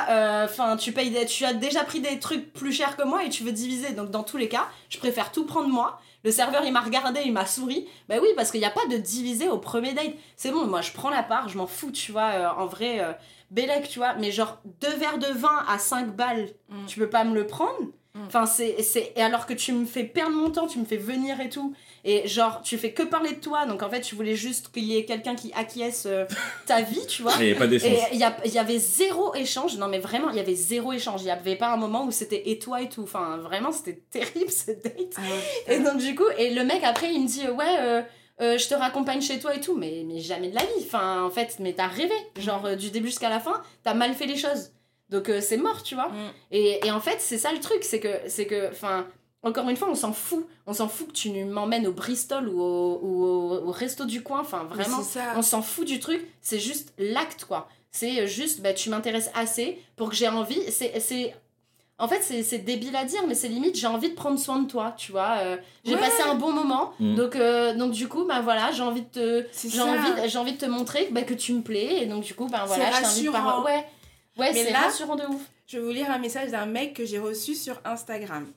[0.44, 3.28] enfin, tu payes des- tu as déjà pris des trucs plus chers que moi et
[3.28, 3.92] tu veux diviser.
[3.92, 6.00] Donc, dans tous les cas, je préfère tout prendre moi.
[6.24, 7.88] Le serveur, il m'a regardé, il m'a souri.
[8.08, 10.12] Bah oui, parce qu'il n'y a pas de diviser au premier date.
[10.36, 12.30] C'est bon, moi, je prends la part, je m'en fous, tu vois.
[12.34, 13.12] euh, en vrai, euh,
[13.50, 14.14] Bélec, tu vois.
[14.14, 16.86] Mais genre, deux verres de vin à 5 balles, Mm.
[16.86, 17.78] tu peux pas me le prendre.
[18.26, 19.12] Enfin, c'est, c'est...
[19.16, 21.74] Et alors que tu me fais perdre mon temps, tu me fais venir et tout.
[22.04, 23.64] Et genre, tu fais que parler de toi.
[23.64, 26.26] Donc, en fait, tu voulais juste qu'il y ait quelqu'un qui acquiesce euh,
[26.66, 27.32] ta vie, tu vois.
[27.40, 27.90] Il n'y a pas d'échange.
[27.90, 29.78] Et il y, avait zéro échange.
[29.78, 31.22] Non, mais vraiment, il y avait zéro échange.
[31.22, 33.02] Il n'y avait pas un moment où c'était et toi et tout.
[33.02, 35.16] Enfin, vraiment, c'était terrible ce date.
[35.68, 38.02] Et donc, du coup, et le mec, après, il me dit Ouais, euh,
[38.42, 39.76] euh, je te raccompagne chez toi et tout.
[39.76, 40.84] Mais, mais jamais de la vie.
[40.84, 42.14] Enfin, en fait, mais t'as rêvé.
[42.38, 44.70] Genre, euh, du début jusqu'à la fin, t'as mal fait les choses.
[45.12, 46.08] Donc, euh, c'est mort, tu vois.
[46.08, 46.30] Mm.
[46.50, 47.84] Et, et en fait, c'est ça le truc.
[47.84, 49.06] C'est que, c'est que, enfin.
[49.44, 50.46] Encore une fois, on s'en fout.
[50.68, 54.22] On s'en fout que tu m'emmènes au Bristol ou au, ou au, au resto du
[54.22, 54.38] coin.
[54.40, 55.00] Enfin, vraiment,
[55.36, 56.24] on s'en fout du truc.
[56.40, 57.68] C'est juste l'acte, quoi.
[57.90, 60.62] C'est juste, bah, tu m'intéresses assez pour que j'ai envie.
[60.70, 61.34] C'est, c'est...
[61.98, 64.58] En fait, c'est c'est débile à dire, mais c'est limite, j'ai envie de prendre soin
[64.60, 65.36] de toi, tu vois.
[65.40, 66.00] euh, j'ai Ouais.
[66.00, 67.14] passé un bon moment, Mm.
[67.16, 70.58] donc, euh, donc du coup, bah voilà, j'ai envie de te, envie, j'ai envie de
[70.58, 73.02] te montrer bah, que tu me plais, et donc du coup, bah voilà, C'est je
[73.02, 73.64] t'invite par.
[73.64, 73.84] Ouais,
[74.38, 75.42] ouais Mais c'est là- rassurant de ouf.
[75.66, 78.52] Je vais vous lire un message d'un mec que j'ai reçu sur Instagram.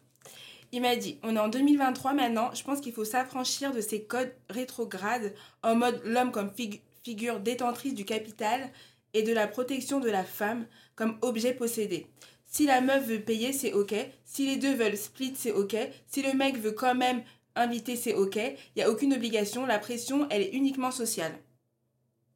[0.71, 4.03] Il m'a dit On est en 2023 maintenant, je pense qu'il faut s'affranchir de ces
[4.03, 5.33] codes rétrogrades
[5.63, 8.69] en mode l'homme comme fig- figure détentrice du capital
[9.13, 12.07] et de la protection de la femme comme objet possédé.
[12.47, 13.93] Si la meuf veut payer, c'est ok.
[14.25, 15.75] Si les deux veulent split, c'est ok.
[16.07, 17.23] Si le mec veut quand même
[17.55, 18.35] inviter, c'est ok.
[18.37, 21.33] Il n'y a aucune obligation, la pression, elle est uniquement sociale.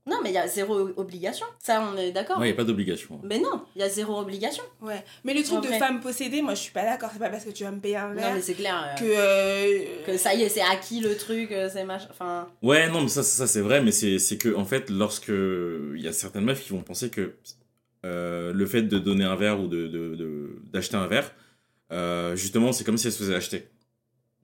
[0.10, 2.38] Non, mais il y a zéro obligation, ça, on est d'accord.
[2.40, 3.20] Ouais, il n'y a pas d'obligation.
[3.24, 4.64] Mais non, il y a zéro obligation.
[4.82, 5.04] Ouais.
[5.24, 5.78] Mais le truc En de vrai.
[5.80, 7.10] femme possédée, moi je suis pas d'accord.
[7.14, 8.76] C'est pas parce que tu vas me payer un Non, verre mais c'est clair.
[8.84, 9.06] euh, que.
[9.06, 12.08] euh, que ça y est, c'est acquis le truc, euh, c'est machin.
[12.12, 15.30] Enfin, Ouais, non, mais ça, ça c'est vrai, mais c'est c'est que, en fait, lorsque.
[15.30, 17.36] Il y a certaines meufs qui vont penser que
[18.06, 21.32] euh, le fait de donner un verre ou d'acheter de, de, d'acheter un verre,
[21.92, 23.68] euh, justement, c'est comme si elle se faisait acheter.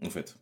[0.03, 0.35] En fait.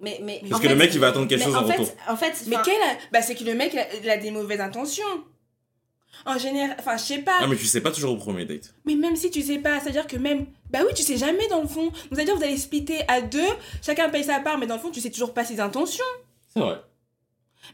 [0.00, 1.92] Mais, mais, Parce que le mec, il va attendre quelque chose en, fait, retour.
[2.08, 4.30] En fait, Mais quel a- Bah, c'est que le mec, il a, il a des
[4.30, 5.04] mauvaises intentions.
[6.26, 7.38] En général, enfin, je sais pas.
[7.40, 8.74] Ah, mais tu sais pas toujours au premier date.
[8.84, 10.46] Mais même si tu sais pas, c'est-à-dire que même.
[10.70, 11.84] Bah oui, tu sais jamais dans le fond.
[11.84, 13.46] Donc, c'est-à-dire que vous allez splitter à deux,
[13.82, 16.04] chacun paye sa part, mais dans le fond, tu sais toujours pas ses intentions.
[16.52, 16.80] C'est vrai.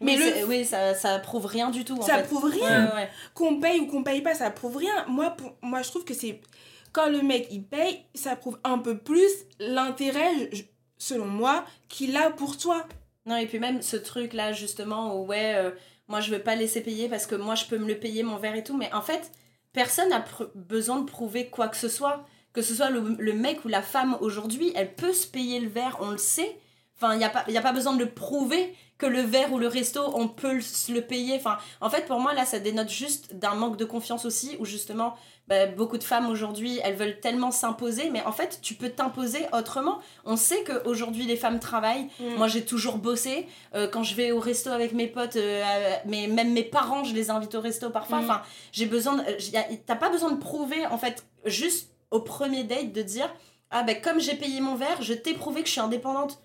[0.00, 1.96] Mais mais le- oui, ça, ça prouve rien du tout.
[1.96, 2.24] En Ça fait.
[2.24, 2.84] prouve rien.
[2.86, 3.08] Ouais, ouais, ouais.
[3.34, 5.04] Qu'on paye ou qu'on paye pas, ça prouve rien.
[5.08, 5.54] Moi, pour...
[5.62, 6.40] Moi, je trouve que c'est.
[6.92, 10.62] Quand le mec, il paye, ça prouve un peu plus l'intérêt, je-
[10.98, 12.86] selon moi, qu'il a pour toi.
[13.26, 15.70] Non, et puis même ce truc-là, justement, où ouais, euh,
[16.08, 18.36] moi je veux pas laisser payer parce que moi je peux me le payer, mon
[18.36, 19.32] verre et tout, mais en fait,
[19.72, 22.24] personne n'a besoin de prouver quoi que ce soit.
[22.52, 25.68] Que ce soit le, le mec ou la femme aujourd'hui, elle peut se payer le
[25.68, 26.56] verre, on le sait.
[26.96, 29.58] Enfin, il n'y a, pas- a pas besoin de le prouver que le verre ou
[29.58, 31.34] le resto, on peut le, le payer.
[31.34, 34.64] Enfin, en fait, pour moi, là, ça dénote juste d'un manque de confiance aussi, où
[34.64, 38.88] justement, bah, beaucoup de femmes aujourd'hui, elles veulent tellement s'imposer, mais en fait, tu peux
[38.88, 39.98] t'imposer autrement.
[40.24, 42.08] On sait qu'aujourd'hui, les femmes travaillent.
[42.18, 42.36] Mm.
[42.36, 43.46] Moi, j'ai toujours bossé.
[43.74, 47.04] Euh, quand je vais au resto avec mes potes, euh, euh, mais même mes parents,
[47.04, 48.20] je les invite au resto parfois.
[48.20, 48.24] Mm.
[48.24, 49.22] Enfin, j'ai besoin.
[49.84, 53.28] T'as pas besoin de prouver, en fait, juste au premier date, de dire
[53.70, 56.40] Ah, ben, comme j'ai payé mon verre, je t'ai prouvé que je suis indépendante.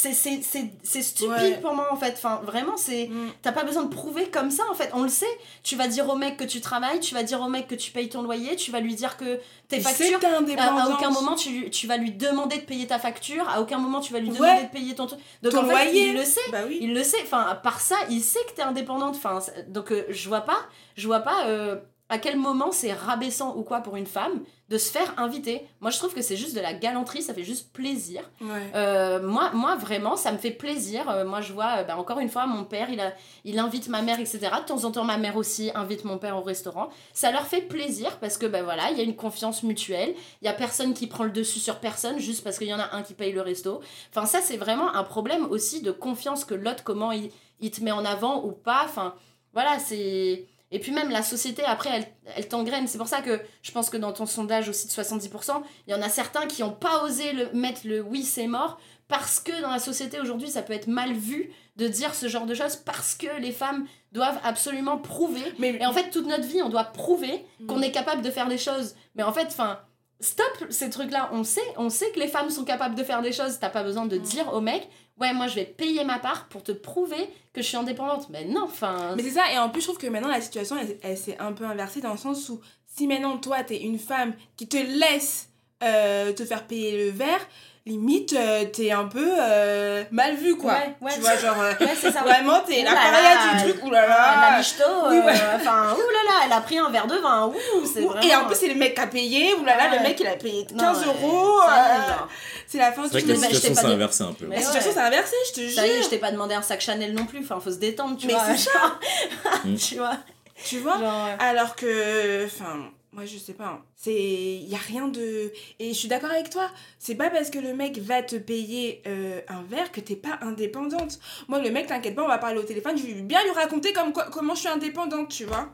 [0.00, 1.60] C'est- C'est c'est- c'est stupide Ouais.
[1.60, 2.12] pour moi, en fait.
[2.16, 3.08] Enfin, vraiment, c'est.
[3.08, 3.28] Mm.
[3.42, 5.26] T'as pas besoin de prouver comme ça en fait, on le sait.
[5.62, 7.90] Tu vas dire au mec que tu travailles, tu vas dire au mec que tu
[7.90, 10.18] payes ton loyer, tu vas lui dire que tes factures.
[10.18, 10.80] t'es À, indépendante.
[10.90, 14.12] à aucun moment tu, vas lui demander de payer ta facture, à aucun moment tu
[14.12, 14.36] vas lui Ouais.
[14.38, 15.20] demander de payer ton truc.
[15.42, 16.08] Donc Ton en fait, loyer.
[16.08, 16.40] il le sait.
[16.50, 16.78] Bah oui.
[16.80, 19.16] Il le sait, enfin, par ça, il sait que t'es indépendante.
[19.16, 20.58] Enfin, donc, euh, je vois pas,
[20.96, 21.76] je vois pas euh,
[22.10, 25.66] à quel moment c'est rabaissant ou quoi pour une femme de se faire inviter?
[25.80, 28.28] Moi, je trouve que c'est juste de la galanterie, ça fait juste plaisir.
[28.40, 28.70] Ouais.
[28.74, 31.08] Euh, moi, moi, vraiment, ça me fait plaisir.
[31.08, 33.12] Euh, moi, je vois, euh, bah, encore une fois, mon père, il, a,
[33.44, 34.40] il invite ma mère, etc.
[34.60, 36.90] De temps en temps, ma mère aussi invite mon père au restaurant.
[37.12, 40.14] Ça leur fait plaisir parce que, ben voilà, il y a une confiance mutuelle.
[40.42, 42.80] Il y a personne qui prend le dessus sur personne juste parce qu'il y en
[42.80, 43.80] a un qui paye le resto.
[44.12, 47.84] Enfin, ça, c'est vraiment un problème aussi de confiance que l'autre, comment il, il te
[47.84, 48.82] met en avant ou pas.
[48.84, 49.14] Enfin,
[49.52, 50.46] voilà, c'est.
[50.72, 52.06] Et puis même la société, après, elle,
[52.36, 52.86] elle t'engraine.
[52.86, 55.94] C'est pour ça que je pense que dans ton sondage aussi de 70%, il y
[55.96, 58.78] en a certains qui n'ont pas osé le, mettre le oui, c'est mort,
[59.08, 62.46] parce que dans la société aujourd'hui, ça peut être mal vu de dire ce genre
[62.46, 65.42] de choses, parce que les femmes doivent absolument prouver.
[65.58, 67.84] Mais Et en fait, toute notre vie, on doit prouver qu'on Mm.
[67.84, 68.94] est capable de faire des choses.
[69.16, 69.80] Mais en fait, enfin,
[70.20, 71.30] stop ces trucs-là.
[71.32, 73.58] On sait, on sait que les femmes sont capables de faire des choses.
[73.58, 74.22] T'as pas besoin de Mm.
[74.22, 74.88] dire au mec,
[75.20, 78.28] ouais, moi je vais payer ma part pour te prouver que je suis indépendante.
[78.30, 79.14] Mais non, enfin.
[79.16, 81.52] Mais c'est ça, et en plus, je trouve que maintenant, la situation, elle, s'est un
[81.52, 85.49] peu inversée dans le sens où si maintenant, toi, t'es une femme qui te laisse
[85.82, 87.40] euh, te faire payer le verre,
[87.86, 90.72] limite, euh, t'es un peu euh, mal vu, quoi.
[90.74, 92.20] Ouais, ouais, tu vois, genre, euh, Ouais, c'est ça.
[92.20, 94.16] vraiment, t'es la paria du truc, oulala.
[94.18, 95.32] Ah, la michto, Oui, euh, ouais.
[95.56, 97.54] enfin, ouh là là, elle a pris un verre de vin, ouh,
[97.86, 98.22] c'est Ouh, vraiment...
[98.28, 99.96] Et en plus, c'est le mec qui a payé, oulala, Ouais.
[99.96, 101.60] le mec, il a payé 15 Non, ouais, euros.
[101.66, 102.28] ça euh, genre.
[102.66, 104.46] c'est la fin du que la situation s'est inversée un peu.
[104.46, 104.94] Mais La situation ouais.
[104.94, 106.04] s'est inversée, je te Ça y est, jure.
[106.04, 108.34] je t'ai pas demandé un sac Chanel non plus, enfin, faut se détendre, tu Mais
[108.34, 108.42] vois.
[108.54, 109.68] c'est.
[109.68, 109.76] Mm.
[109.78, 110.16] tu vois.
[110.62, 110.98] Tu vois
[111.38, 113.82] Alors que, enfin, moi je sais pas, hein.
[113.96, 116.70] c'est, y a rien de, et je suis d'accord avec toi.
[116.98, 120.38] C'est pas parce que le mec va te payer euh, un verre que t'es pas
[120.42, 121.18] indépendante.
[121.48, 123.92] Moi le mec, t'inquiète pas, on va parler au téléphone, je vais bien lui raconter
[123.92, 125.70] comme quoi- comment je suis indépendante, tu vois.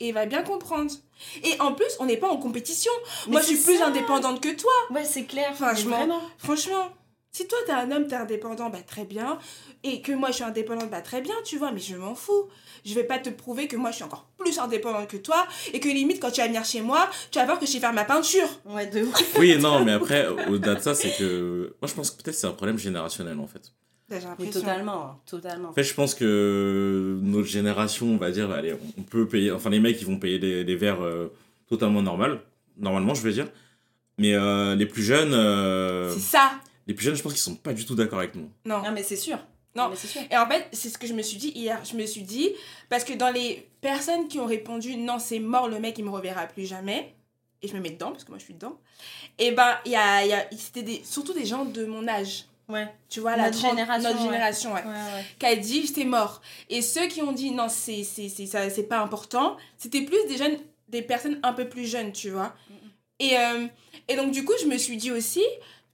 [0.00, 0.92] Et il va bien comprendre.
[1.42, 2.92] Et en plus, on n'est pas en compétition.
[3.26, 4.70] mais Moi je suis plus indépendante que toi.
[4.90, 5.52] Ouais, c'est clair.
[6.06, 6.20] Vraiment.
[6.38, 6.88] Franchement,
[7.32, 9.38] si toi t'es un homme, t'es indépendant, bah très bien.
[9.82, 12.48] Et que moi je suis indépendante, bah très bien, tu vois, mais je m'en fous.
[12.88, 15.46] Je vais pas te prouver que moi je suis encore plus indépendante que toi.
[15.74, 17.80] Et que limite, quand tu vas venir chez moi, tu vas voir que je sais
[17.80, 18.48] faire ma peinture.
[18.64, 19.14] Ouais, de ouf.
[19.38, 21.74] Oui, non, mais après, au-delà de ça, c'est que.
[21.82, 23.72] Moi, je pense que peut-être c'est un problème générationnel, en fait.
[24.50, 25.68] Totalement, hein, totalement.
[25.68, 29.52] En fait, je pense que notre génération, on va dire, allez, on peut payer.
[29.52, 31.30] Enfin, les mecs, ils vont payer des, des verres euh,
[31.68, 32.40] totalement normal,
[32.78, 33.48] normalement, je veux dire.
[34.16, 36.52] Mais euh, les plus jeunes, euh, C'est ça.
[36.86, 38.50] les plus jeunes, je pense qu'ils sont pas du tout d'accord avec nous.
[38.64, 38.82] Non.
[38.82, 39.36] Non, mais c'est sûr.
[39.74, 39.92] Non.
[40.30, 41.80] Et en fait, c'est ce que je me suis dit hier.
[41.84, 42.50] Je me suis dit,
[42.88, 46.10] parce que dans les personnes qui ont répondu non, c'est mort, le mec, il me
[46.10, 47.14] reverra plus jamais,
[47.62, 48.78] et je me mets dedans, parce que moi je suis dedans,
[49.38, 52.08] et ben, il y a, il y a, c'était des, surtout des gens de mon
[52.08, 52.44] âge.
[52.68, 52.86] Ouais.
[53.08, 54.24] Tu vois, la Notre trente- génération, Notre ouais.
[54.26, 54.82] génération, ouais.
[54.84, 55.24] Ouais.
[55.38, 56.42] Qui a dit, c'est mort.
[56.68, 60.18] Et ceux qui ont dit non, c'est, c'est, c'est, ça, c'est pas important, c'était plus
[60.28, 62.54] des jeunes, des personnes un peu plus jeunes, tu vois.
[63.20, 63.66] Et, euh,
[64.08, 65.42] et donc, du coup, je me suis dit aussi,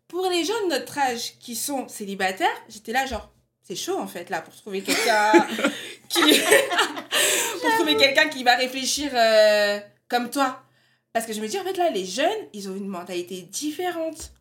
[0.09, 3.31] pour les gens de notre âge qui sont célibataires, j'étais là, genre,
[3.65, 5.33] c'est chaud en fait, là, pour trouver quelqu'un
[6.09, 6.21] qui.
[7.61, 10.61] pour trouver quelqu'un qui va réfléchir euh, comme toi.
[11.13, 14.33] Parce que je me dis, en fait, là, les jeunes, ils ont une mentalité différente.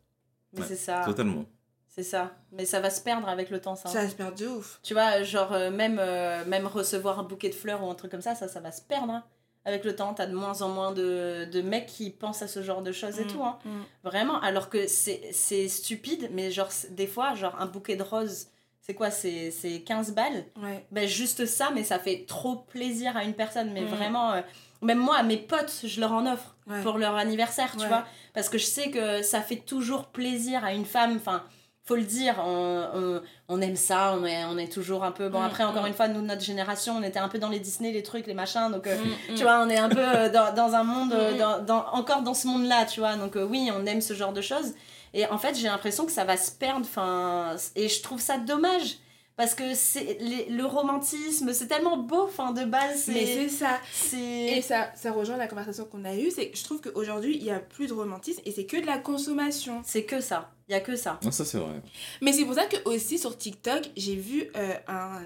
[0.53, 1.03] Mais Ouais, c'est ça.
[1.05, 1.45] Totalement.
[1.87, 2.31] C'est ça.
[2.51, 3.87] Mais ça va se perdre avec le temps, ça.
[3.89, 4.79] Ça va se perdre de ouf.
[4.81, 8.09] Tu vois, genre, euh, même, euh, même recevoir un bouquet de fleurs ou un truc
[8.09, 9.11] comme ça, ça, ça va se perdre.
[9.11, 9.23] hein.
[9.65, 12.63] Avec le temps, t'as de moins en moins de, de mecs qui pensent à ce
[12.63, 13.43] genre de choses et Mm, tout.
[13.43, 13.59] Hein.
[13.63, 13.81] mm.
[14.03, 18.47] Vraiment, alors que c'est c'est stupide, mais genre, des fois, genre, un bouquet de roses,
[18.85, 20.85] c'est quoi C'est c'est 15 balles Ouais.
[20.91, 23.71] ben juste ça, mais ça fait trop plaisir à une personne.
[23.73, 24.41] Mais vraiment, euh,
[24.81, 26.81] même moi, à mes potes, je leur en offre Ouais.
[26.83, 27.87] pour leur anniversaire, tu Ouais.
[27.87, 28.05] vois.
[28.33, 31.15] Parce que je sais que ça fait toujours plaisir à une femme.
[31.15, 31.43] Enfin,
[31.85, 35.27] faut le dire, on, on, on aime ça, on est, on est toujours un peu.
[35.29, 35.87] Bon, Mm, après, encore mm.
[35.87, 38.33] une fois, nous, notre génération, on était un peu dans les Disney, les trucs, les
[38.33, 38.69] machins.
[38.71, 41.59] Donc, euh, Mm, tu vois, on est un peu euh, dans, dans un monde, dans,
[41.61, 43.15] dans- encore dans ce monde-là, tu vois.
[43.17, 44.73] Donc, euh, oui, on aime ce genre de choses.
[45.13, 46.81] Et en fait, j'ai l'impression que ça va se perdre.
[46.81, 48.97] Enfin, et je trouve ça dommage.
[49.35, 53.07] Parce que c'est le romantisme, c'est tellement beau, enfin, de base.
[53.07, 53.79] Mais c'est ça.
[54.15, 57.49] Et ça, ça rejoint la conversation qu'on a eue, c'est je trouve qu'aujourd'hui, il y
[57.49, 59.81] a plus de romantisme et c'est que de la consommation.
[59.85, 60.51] C'est que ça.
[60.69, 61.19] Il y a que ça.
[61.23, 61.81] Non, ça c'est vrai.
[62.21, 65.23] Mais c'est pour ça que aussi sur TikTok, j'ai vu euh, un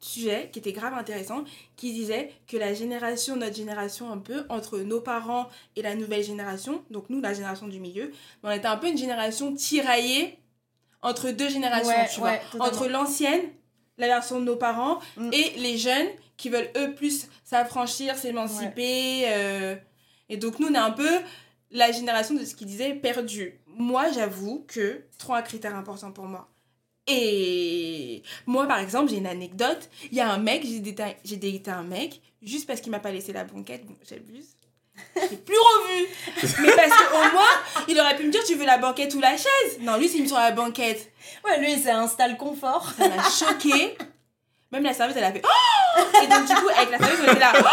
[0.00, 1.44] sujet qui était grave intéressant,
[1.76, 6.24] qui disait que la génération, notre génération un peu, entre nos parents et la nouvelle
[6.24, 8.10] génération, donc nous, la génération du milieu,
[8.42, 10.38] on était un peu une génération tiraillée
[11.02, 12.66] entre deux générations, Ouais, tu ouais, vois.
[12.66, 13.42] Entre l'ancienne,
[13.98, 15.30] la version de nos parents, Mm.
[15.32, 19.24] et les jeunes qui veulent eux plus s'affranchir, s'émanciper.
[19.26, 19.76] euh,
[20.30, 21.10] et donc nous, on est un peu
[21.70, 23.60] la génération de ce qu'il disait perdu.
[23.66, 26.48] Moi, j'avoue que c'est trop un critère important pour moi.
[27.10, 29.88] Et moi, par exemple, j'ai une anecdote.
[30.10, 33.32] Il y a un mec, j'ai daté un mec, juste parce qu'il m'a pas laissé
[33.32, 33.84] la banquette.
[33.86, 34.56] Bon, j'abuse.
[35.16, 36.08] J'ai plus revu.
[36.62, 39.36] Mais parce qu'au moins, il aurait pu me dire Tu veux la banquette ou la
[39.36, 39.78] chaise?
[39.80, 41.12] Non, lui, c'est mis sur la banquette.
[41.44, 42.92] Ouais, lui, c'est installe confort.
[42.98, 43.96] Ça m'a choqué.
[44.72, 47.30] Même la service, elle a fait Oh Et donc, du coup, avec la service, on
[47.30, 47.66] était là Oh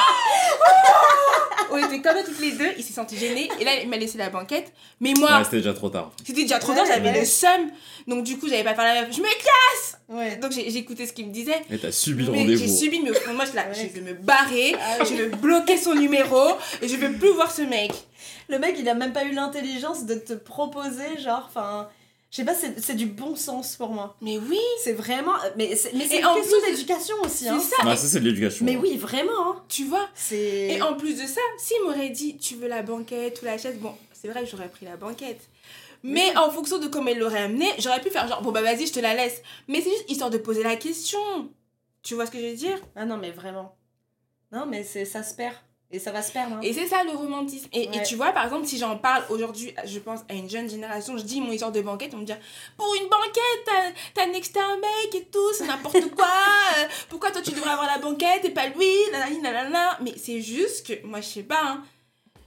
[1.72, 2.70] On était comme ça toutes les deux.
[2.78, 3.50] Il s'est senti gêné.
[3.60, 4.72] Et là, il m'a laissé la banquette.
[5.00, 6.12] Mais moi, Ouais, c'était déjà trop tard.
[6.26, 7.20] c'était déjà trop Ouais, tard, j'avais ouais.
[7.20, 7.70] le seum.
[8.08, 9.16] Donc, du coup, j'avais pas parlé à la meuf.
[9.16, 10.38] Je me casse Ouais.
[10.38, 11.62] Donc, écouté ce qu'il me disait.
[11.70, 12.78] Et t'as subi le Mais j'ai rendez-vous.
[12.78, 13.74] subi, mais au fond de moi, je, suis là, Ouais.
[13.76, 16.42] je vais me barrer, Ah je vais bloquer son numéro
[16.82, 17.92] et je vais plus voir ce mec.
[18.50, 21.90] Le mec, il a même pas eu l'intelligence de te proposer, genre, enfin.
[22.30, 24.18] Je sais pas, c'est c'est du bon sens pour moi.
[24.22, 25.34] Mais oui, C'est vraiment.
[25.56, 27.60] Mais c'est c'est une en question plus, d'éducation aussi, c'est hein.
[27.60, 27.84] ça.
[27.84, 28.66] Bah, ça c'est de l'éducation.
[28.66, 29.64] Mais oui, vraiment, hein.
[29.70, 30.68] Tu vois C'est.
[30.76, 33.78] Et en plus de ça, s'il m'aurait dit tu veux la banquette ou la chaise,
[33.80, 35.42] bon, c'est vrai que j'aurais pris la banquette.
[36.04, 38.88] Mais en fonction de comment il l'aurait amené, j'aurais pu faire genre bon bah vas-y,
[38.88, 39.42] je te la laisse.
[39.68, 41.20] Mais c'est juste histoire de poser la question.
[42.04, 42.80] Tu vois ce que je veux dire?
[42.96, 43.76] Ah non, mais vraiment.
[44.52, 45.56] Non, mais c'est ça se perd.
[45.90, 46.56] Et ça va se perdre.
[46.58, 46.60] hein.
[46.64, 47.70] Et c'est ça le romantisme.
[47.72, 50.70] Et, et tu vois, par exemple, si j'en parle aujourd'hui, je pense à une jeune
[50.70, 52.34] génération, je dis mon histoire de banquette, on me dit
[52.76, 56.26] Pour une banquette, t'as- t'as nexté un mec et tout, c'est n'importe quoi.
[56.80, 59.98] euh, pourquoi toi tu devrais avoir la banquette et pas lui nanani, nanana.
[60.02, 61.84] Mais c'est juste que, moi je sais pas, hein.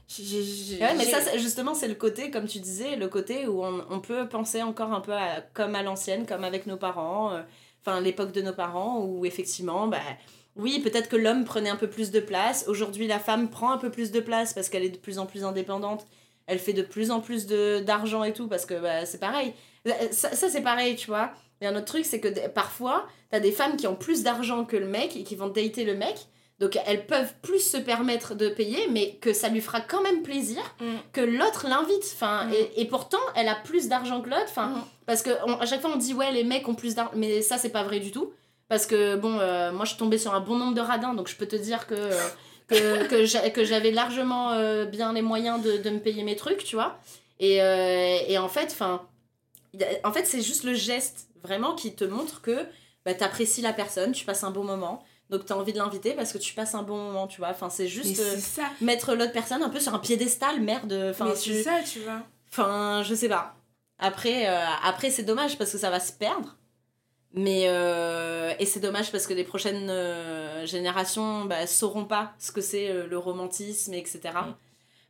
[0.07, 3.47] J'ai- j'ai- j'ai- Ouais, mais ça, justement, c'est le côté, comme tu disais, le côté
[3.47, 6.77] où on, on peut penser encore un peu à- comme à l'ancienne, comme avec nos
[6.77, 7.43] parents, euh,
[7.81, 9.99] enfin l'époque de nos parents, où effectivement, bah,
[10.57, 12.65] oui, peut-être que l'homme prenait un peu plus de place.
[12.69, 15.27] Aujourd'hui, la femme prend un peu plus de place parce qu'elle est de plus en
[15.27, 16.07] plus indépendante.
[16.47, 19.55] Elle fait de plus en plus d'argent et tout, parce que bah, c'est pareil.
[19.87, 21.31] Euh, Ça, ça, c'est pareil, tu vois.
[21.61, 24.77] Et un autre truc, c'est que parfois, t'as des femmes qui ont plus d'argent que
[24.77, 26.17] le mec et qui vont dater le mec.
[26.59, 30.23] Donc elles peuvent plus se permettre de payer, mais que ça lui fera quand même
[30.23, 30.85] plaisir Mm.
[31.13, 32.03] que l'autre l'invite.
[32.15, 32.53] Enfin, Mm.
[32.53, 34.45] et, et pourtant, elle a plus d'argent que l'autre.
[34.49, 34.83] Enfin, Mm.
[35.07, 37.41] parce que on- à chaque fois on dit ouais les mecs ont plus d'argent, mais
[37.41, 38.33] ça c'est pas vrai du tout.
[38.71, 41.29] Parce que bon, euh, moi je suis tombée sur un bon nombre de radins, donc
[41.29, 42.29] je peux te dire que euh,
[42.69, 46.37] que, que j'a- que j'avais largement euh, bien les moyens de, de me payer mes
[46.37, 46.99] trucs, tu vois.
[47.41, 47.57] Et,
[48.29, 49.03] et en fait, enfin,
[50.05, 52.67] en fait c'est juste le geste vraiment qui te montre que
[53.05, 55.03] bah, t'apprécies la personne, tu passes un bon moment.
[55.31, 57.51] Donc t'as envie de l'inviter parce que tu passes un bon moment, tu vois.
[57.51, 58.63] Enfin, c'est juste ça.
[58.81, 60.93] mettre l'autre personne un peu sur un piédestal, merde.
[61.11, 62.23] Enfin, mais tu- c'est ça, tu vois.
[62.51, 63.55] Enfin, je sais pas.
[63.99, 66.57] Après, euh, après c'est dommage parce que ça va se perdre.
[67.33, 72.51] Mais euh, et c'est dommage parce que les prochaines euh, générations bah, sauront pas ce
[72.51, 74.21] que c'est euh, le romantisme, etc.
[74.35, 74.55] Mm.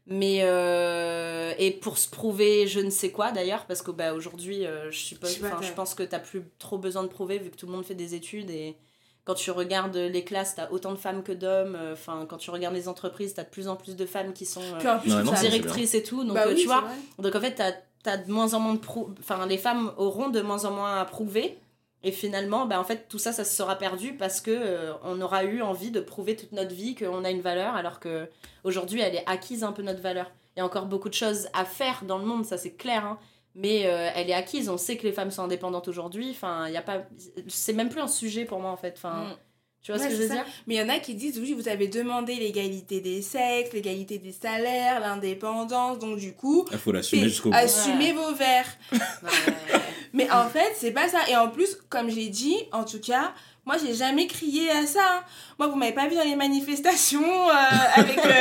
[0.07, 4.67] Mais euh, et pour se prouver je ne sais quoi d'ailleurs parce que bah aujourd'hui
[4.67, 7.67] euh, je suppose Je pense que t'as plus trop besoin de prouver vu que tout
[7.67, 8.77] le monde fait des études et
[9.25, 12.51] quand tu regardes les classes t'as autant de femmes que d'hommes euh, enfin quand tu
[12.51, 15.33] regardes les entreprises t'as de plus en plus de femmes qui sont euh, plus, non,
[15.33, 16.85] directrices et tout donc Bah euh, oui, tu vois
[17.19, 17.73] donc en fait, t'as
[18.11, 19.11] as de moins en moins de prou...
[19.21, 21.59] Enfin, les femmes auront de moins en moins à prouver.
[22.03, 25.21] Et finalement, bah, en fait, tout ça, ça se sera perdu parce que euh, on
[25.21, 28.29] aura eu envie de prouver toute notre vie qu'on a une valeur, alors que
[28.65, 30.31] aujourd'hui, elle est acquise un peu notre valeur.
[30.57, 33.05] Il y a encore beaucoup de choses à faire dans le monde, ça c'est clair.
[33.05, 33.19] hein.
[33.55, 34.69] Mais euh, elle est acquise.
[34.71, 36.31] On sait que les femmes sont indépendantes aujourd'hui.
[36.31, 37.03] Enfin, il y a pas.
[37.49, 38.97] C'est même plus un sujet pour moi en fait.
[39.05, 39.35] Mm.
[39.83, 40.35] Tu vois Ouais, ce que je veux ça.
[40.35, 40.45] dire?
[40.67, 44.19] Mais il y en a qui disent oui, vous avez demandé l'égalité des sexes, l'égalité
[44.19, 47.57] des salaires, l'indépendance, donc du coup, Il faut l'assumer jusqu'au bout.
[47.57, 48.69] assumez vos verres.
[48.93, 48.99] Ouais.
[50.13, 51.21] Mais en fait, c'est pas ça.
[51.29, 53.33] Et en plus, comme j'ai dit, en tout cas,
[53.65, 55.01] moi, j'ai jamais crié à ça.
[55.19, 55.23] hein.
[55.59, 57.53] Moi, vous m'avez pas vu dans les manifestations euh,
[57.95, 58.33] avec euh,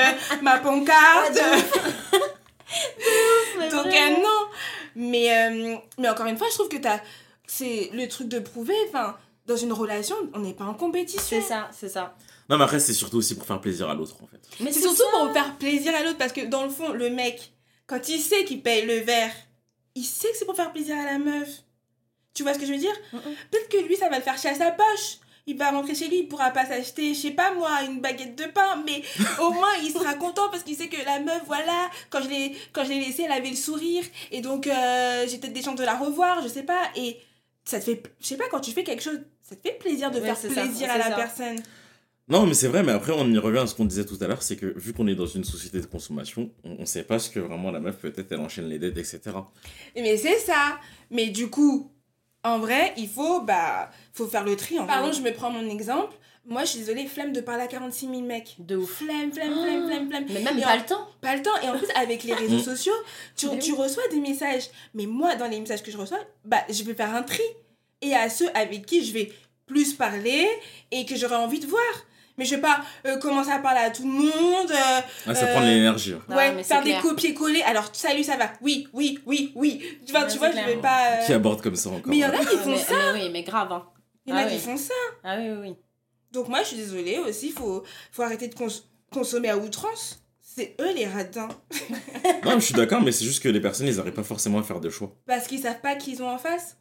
[0.41, 1.39] ma pancarte.
[3.60, 4.47] Mais Donc, euh, non.
[4.95, 6.99] Mais, euh, mais encore une fois, je trouve que t'as.
[7.47, 8.75] C'est le truc de prouver.
[8.89, 9.15] Enfin,
[9.49, 11.21] dans une relation, on n'est pas en compétition.
[11.27, 12.15] C'est ça, c'est ça.
[12.49, 14.39] Non, mais après, c'est surtout aussi pour faire plaisir à l'autre, en fait.
[14.59, 15.03] Mais C'est surtout ça.
[15.12, 17.51] pour faire plaisir à l'autre parce que dans le fond, le mec,
[17.88, 19.31] quand il sait qu'il paye le verre,
[19.95, 21.49] il sait que c'est pour faire plaisir à la meuf.
[22.33, 22.95] Tu vois ce que je veux dire?
[23.12, 23.19] Mhm.
[23.51, 25.17] Peut-être que lui, ça va le faire chier à sa poche.
[25.47, 28.35] Il va rentrer chez lui, il pourra pas s'acheter, je sais pas moi, une baguette
[28.38, 29.01] de pain, mais
[29.41, 32.55] au moins il sera content parce qu'il sait que la meuf, voilà, quand je l'ai
[32.71, 35.79] quand je l'ai laissée, elle avait le sourire et donc euh, j'ai peut-être des chances
[35.79, 36.83] de la revoir, je sais pas.
[36.95, 37.17] Et
[37.69, 40.12] ça te fait, je sais pas, quand tu fais quelque chose, ça te fait plaisir
[40.12, 41.15] de Ouais, faire ça, plaisir à la ça.
[41.15, 41.58] personne.
[42.27, 44.27] Non, mais c'est vrai, mais après, on y revient à ce qu'on disait tout à
[44.27, 47.17] l'heure, c'est que vu qu'on est dans une société de consommation, on, on sait pas
[47.17, 49.19] ce que vraiment la meuf, peut-être, elle enchaîne les dettes, etc.
[49.95, 50.77] Mais c'est ça.
[51.10, 51.91] Mais du coup,
[52.43, 54.77] en vrai, il faut, bah, faut faire le tri.
[54.79, 56.15] En Pardon, je me prends mon exemple.
[56.45, 58.56] Moi, je suis désolée, flemme de parler à 46 000 mecs.
[58.60, 58.97] De ouf.
[58.97, 60.25] Flemme, flemme, flemme, flemme, flemme.
[60.30, 61.08] Mais même Et pas en- le temps.
[61.21, 61.52] Pas le temps.
[61.63, 62.93] Et en plus, avec les réseaux sociaux,
[63.36, 64.69] tu, Mais tu reçois des messages.
[64.95, 67.43] Mais moi, dans les messages que je reçois, bah, je vais faire un tri.
[68.02, 69.32] Et à ceux avec qui je vais
[69.67, 70.47] plus parler
[70.91, 71.84] et que j'aurais envie de voir.
[72.38, 74.71] Mais je vais pas euh, commencer à parler à tout le monde.
[74.71, 76.13] euh, Ah, ça Euh, prend de l'énergie.
[76.13, 76.34] hein.
[76.36, 77.62] Ouais, mais faire des copier-coller.
[77.63, 78.49] Alors, salut, ça va.
[78.62, 79.84] Oui, oui, oui, oui.
[80.06, 81.17] Tu vois, je vais pas.
[81.21, 82.78] euh, Qui aborde comme ça encore Mais il y en a qui Ouais, font mais,
[82.78, 82.93] ça.
[83.13, 83.71] mais oui, mais grave.
[83.73, 83.86] Hein.
[84.25, 84.93] Il y en a Ah qui font ça.
[85.23, 85.75] Ah oui, oui, oui.
[86.31, 90.23] Donc moi, je suis désolée aussi, faut, faut arrêter de cons- consommer à outrance.
[90.41, 91.47] C'est eux les radins.
[92.45, 94.63] Non, je suis d'accord, mais c'est juste que les personnes, ils n'arrivent pas forcément à
[94.63, 95.15] faire de choix.
[95.25, 96.77] Parce qu'ils savent pas qui ils ont en face.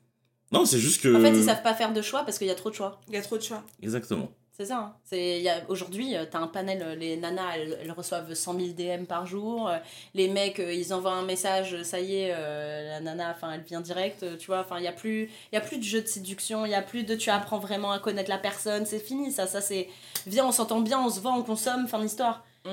[0.53, 1.15] Non, c'est juste que.
[1.15, 3.01] En fait, ils savent pas faire de choix parce qu'il y a trop de choix.
[3.09, 3.65] Il y a trop de choix.
[3.83, 4.31] Exactement.
[4.59, 4.79] C'est ça.
[4.79, 4.95] Hein.
[5.05, 8.35] C'est, il y a, aujourd'hui, euh, t'as un panel, euh, les nanas, elles, elles reçoivent
[8.35, 9.69] 100 000 DM par jour.
[9.69, 9.79] euh,
[10.15, 13.81] Les mecs, ils envoient un message, ça y est, euh, la nana, enfin, elle vient
[13.81, 14.61] direct, tu vois.
[14.61, 16.75] Enfin, il y a plus, il y a plus de jeu de séduction, il y
[16.75, 19.47] a plus de tu apprends vraiment à connaître la personne, c'est fini, ça.
[19.47, 19.89] Ça, c'est,
[20.27, 22.05] viens, on s'entend bien, on se vend, on consomme, fin.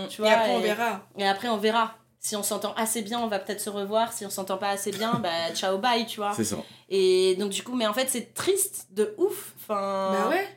[0.09, 1.01] Tu vois, et après, on verra.
[1.17, 1.93] Et après, on verra.
[2.19, 4.11] Si on s'entend assez bien, on va peut-être se revoir.
[4.11, 6.33] Si on s'entend pas assez bien, bah, ciao, bye, tu vois.
[6.33, 6.57] C'est ça.
[6.89, 9.53] Et donc, du coup, mais en fait, c'est triste de ouf.
[9.57, 10.47] Enfin, Bah ouais.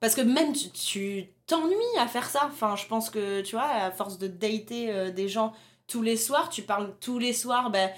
[0.00, 2.48] Parce que même tu- tu t'ennuies à faire ça.
[2.52, 5.52] Enfin, je pense que, tu vois, à force de dater euh, des gens
[5.86, 7.88] tous les soirs, tu parles tous les soirs, bah,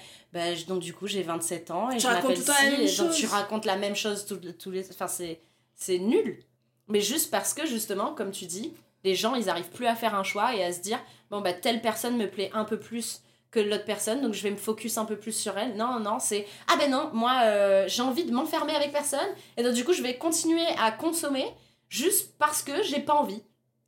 [0.55, 2.37] je- donc du coup, j'ai 27 ans et Tu je m'appelle
[2.81, 4.89] et donc tu racontes la même chose tous, les...
[4.89, 5.39] Enfin, c'est,
[5.75, 6.43] c'est nul.
[6.89, 10.15] Mais juste parce que, justement, comme tu dis, les gens, ils arrivent plus à faire
[10.15, 10.99] un choix et à se dire,
[11.31, 14.51] bon, bah, telle personne me plaît un peu plus que l'autre personne, donc je vais
[14.51, 15.75] me focus un peu plus sur elle.
[15.77, 19.19] Non, non, c'est, ah ben non, moi, euh, j'ai envie de m'enfermer avec personne,
[19.55, 21.45] et donc du coup, je vais continuer à consommer
[21.89, 23.41] juste parce que j'ai pas envie.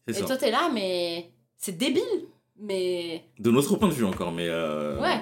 [0.07, 0.25] C'est Et ça.
[0.25, 2.03] toi, t'es là, mais c'est débile.
[2.57, 4.47] Mais De notre point de vue encore, mais.
[4.47, 5.19] euh, Ouais.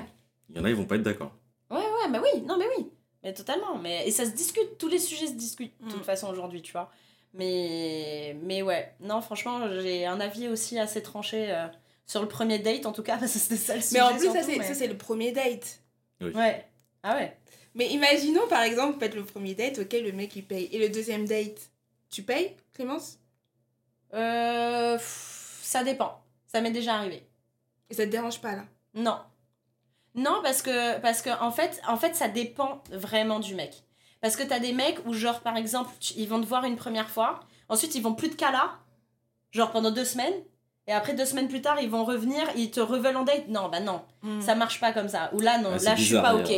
[0.50, 1.32] Il y en a, ils vont pas être d'accord.
[1.70, 2.88] ouais, ouais, bah oui, non, mais oui,
[3.24, 3.78] mais totalement.
[3.78, 6.04] Mais et ça se discute, tous les sujets se discutent de toute Mm.
[6.06, 6.90] façon aujourd'hui, tu vois.
[7.34, 11.68] Mais mais ouais, non, franchement, j'ai un avis aussi assez tranché euh,
[12.06, 13.96] sur le premier date en tout cas parce que c'était ça le sujet.
[14.00, 15.82] Mais en plus, ça, c'est mais- ça, c'est le premier date.
[16.22, 16.66] Ouais.
[17.04, 17.38] Ah ouais.
[17.76, 20.68] Mais imaginons, par exemple, faites le premier date, ok, le mec, il paye.
[20.72, 21.70] Et le deuxième date,
[22.10, 23.18] tu payes, Clémence
[24.14, 26.22] Euh, pff, ça dépend.
[26.48, 27.28] Ça m'est déjà arrivé.
[27.90, 28.64] Et ça te dérange pas, là?
[28.94, 29.18] Non.
[30.16, 33.84] Non, parce que, parce que en, fait, en fait, ça dépend vraiment du mec.
[34.22, 36.76] Parce que t'as des mecs où, genre, par exemple, tu- ils vont te voir une
[36.78, 38.78] première fois, ensuite, ils vont plus de cas là,
[39.52, 40.34] genre pendant deux semaines,
[40.88, 43.48] et après, deux semaines plus tard, ils vont revenir, ils te reveulent en date.
[43.50, 44.02] Non, bah non,
[44.40, 45.30] ça marche pas comme ça.
[45.34, 46.50] Ou là, non, Ah, là, je suis pas ok.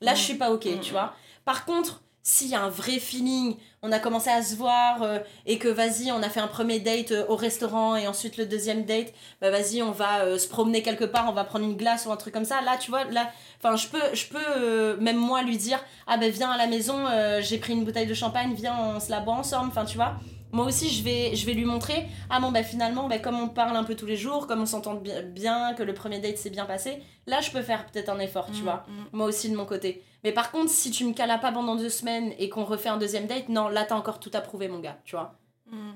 [0.00, 0.16] Là, Mm.
[0.16, 0.80] je suis pas ok, Mm.
[0.80, 1.14] tu vois.
[1.44, 5.18] Par contre, s'il y a un vrai feeling, on a commencé à se voir euh,
[5.46, 8.44] et que vas-y, on a fait un premier date euh, au restaurant et ensuite le
[8.44, 11.74] deuxième date, bah vas-y, on va euh, se promener quelque part, on va prendre une
[11.74, 12.60] glace ou un truc comme ça.
[12.60, 13.30] Là, tu vois, là,
[13.62, 17.06] enfin, je peux, je peux même moi lui dire, ah ben viens à la maison,
[17.40, 19.68] j'ai pris une bouteille de champagne, viens, on se la boit ensemble.
[19.68, 20.16] Enfin, tu vois.
[20.52, 23.48] Moi aussi je vais, je vais lui montrer, ah bon bah finalement, bah, comme on
[23.48, 26.36] parle un peu tous les jours, comme on s'entend bi- bien, que le premier date
[26.38, 28.84] s'est bien passé, là je peux faire peut-être un effort, tu Mm, vois.
[28.88, 29.04] mm.
[29.12, 30.02] Moi aussi de mon côté.
[30.24, 32.96] Mais par contre, si tu me cales pas pendant deux semaines et qu'on refait un
[32.96, 35.34] deuxième date, non, là t'as encore tout approuvé mon gars, tu vois.
[35.70, 35.92] Mm.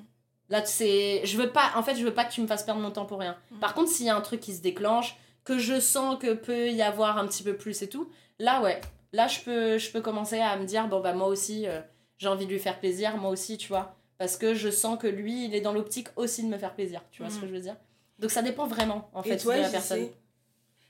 [0.49, 1.23] Là, c'est.
[1.25, 1.71] Je veux pas.
[1.77, 3.37] En fait, je veux pas que tu me fasses perdre mon temps pour rien.
[3.61, 6.69] Par contre, s'il y a un truc qui se déclenche, que je sens que peut
[6.71, 8.79] y avoir un petit peu plus et tout, là, ouais.
[9.15, 11.81] Là, je peux, je peux commencer à me dire, bon, bah, moi aussi, euh,
[12.19, 13.97] j'ai envie de lui faire plaisir, moi aussi, tu vois.
[14.23, 17.03] Parce que je sens que lui, il est dans l'optique aussi de me faire plaisir.
[17.11, 17.41] Tu vois ce Mm.
[17.41, 17.75] que je veux dire?
[18.21, 19.99] Donc, ça dépend vraiment, en Et fait, toi, de la personne.
[20.05, 20.13] sais,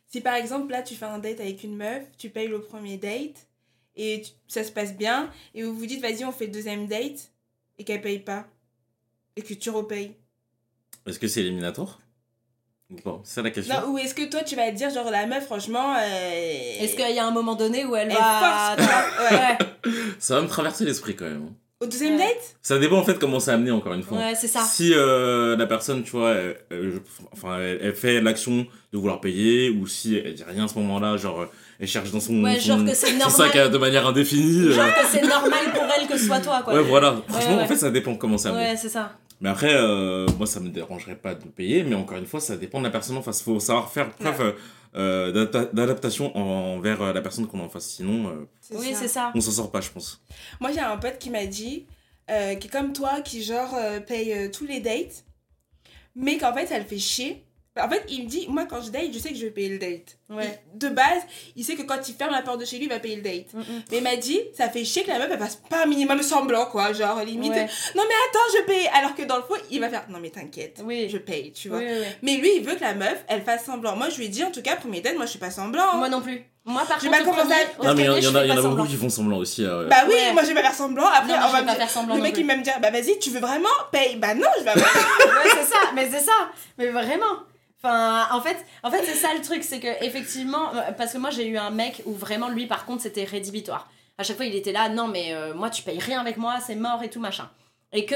[0.06, 2.98] si par exemple là tu fais un date avec une meuf, tu payes le premier
[2.98, 3.46] date
[3.96, 6.86] et tu- ça se passe bien et vous vous dites vas-y on fait le deuxième
[6.86, 7.30] date
[7.78, 8.46] et qu'elle paye pas
[9.34, 10.14] et que tu repayes.
[11.06, 12.02] Est-ce que c'est éliminatoire?
[12.90, 13.20] Ou pas?
[13.24, 13.74] C'est la question.
[13.80, 16.02] Non, ou est-ce que toi tu vas te dire genre la meuf franchement euh,
[16.80, 18.76] Est-ce qu'il y a un moment donné où elle, elle va.
[18.76, 18.86] force
[19.30, 19.38] ouais.
[19.38, 19.58] Ouais,
[20.18, 21.54] Ça va me traverser l'esprit quand même.
[21.82, 22.18] Au deuxième Ouais.
[22.20, 22.54] date?
[22.62, 24.18] Ça dépend en fait comment c'est amené encore une fois.
[24.18, 24.60] ouais c'est ça.
[24.60, 27.00] Si euh, la personne, tu vois, elle, elle-
[27.32, 30.78] enfin, elle, elle fait l'action de vouloir payer, ou si elle dit rien à ce
[30.78, 31.46] moment-là, genre euh,
[31.80, 34.68] elle cherche dans son, Ouais, son, genre que c'est son sac à- de manière indéfinie.
[34.68, 36.74] euh, Genre que c'est normal pour elle que ce soit toi, quoi.
[36.74, 37.16] ouais, voilà.
[37.28, 37.62] Franchement, ouais.
[37.64, 38.62] en fait, ça dépend comment c'est amené.
[38.70, 39.12] Ouais, c'est ça.
[39.40, 42.56] Mais après, euh, moi, ça me dérangerait pas de payer, mais encore une fois, ça
[42.56, 43.42] dépend de la personne en face.
[43.42, 44.54] Faut savoir faire preuve
[44.94, 47.86] euh, d'adapta- d'adaptation envers euh, la personne qu'on a en face.
[47.88, 48.98] Sinon, euh, C'est Oui, ça.
[49.00, 49.32] c'est ça.
[49.34, 50.20] on s'en sort pas, je pense.
[50.60, 51.86] Moi, j'ai un pote qui m'a dit,
[52.30, 55.24] euh, qui est comme toi, qui genre euh, paye euh, tous les dates,
[56.14, 57.44] mais qu'en fait, ça le fait chier.
[57.80, 59.70] En fait, il me dit, moi, quand je date, je sais que je vais payer
[59.70, 60.18] le date.
[60.32, 60.60] Ouais.
[60.74, 61.22] Il- de base,
[61.56, 63.22] il sait que quand il ferme la porte de chez lui, il va payer le
[63.22, 63.52] date.
[63.54, 63.82] Mm, mm.
[63.90, 66.22] Mais il m'a dit, ça fait chier que la meuf, elle fasse pas un minimum
[66.22, 66.92] semblant, quoi.
[66.92, 67.66] Genre, limite, Ouais.
[67.94, 68.88] non, mais attends, je paye.
[68.94, 71.08] Alors que dans le fond, il va faire, non, mais t'inquiète, Oui.
[71.10, 71.78] je paye, tu vois.
[71.78, 72.06] Oui, oui, oui.
[72.22, 73.94] Mais lui, il veut que la meuf, elle fasse semblant.
[73.96, 75.96] Moi, je lui ai dit, en tout cas, premier date, moi, je suis pas semblant.
[75.96, 76.42] Moi non plus.
[76.64, 78.28] Moi, par contre, pas commencé à- Non, mais il y en- a, fais il y
[78.28, 79.64] en pas a beaucoup qui font semblant aussi.
[79.64, 80.32] euh, Bah oui, Ouais.
[80.32, 81.06] moi, je vais pas faire semblant.
[81.08, 82.56] Après, Non, mais on je va me pas dire- semblant le non mec, il va
[82.56, 84.14] me dire, bah vas-y, tu veux vraiment Paye.
[84.14, 84.86] Bah non, je vais avoir.
[84.94, 86.32] ouais, c'est ça, mais c'est ça.
[86.78, 87.24] Mais vraiment.
[87.84, 91.30] Enfin, en fait, en fait c'est ça le truc, c'est que effectivement, parce que moi
[91.30, 93.90] j'ai eu un mec où vraiment lui par contre c'était rédhibitoire.
[94.18, 96.60] À chaque fois il était là, non mais euh, moi tu payes rien avec moi,
[96.64, 97.50] c'est mort et tout machin.
[97.92, 98.14] Et que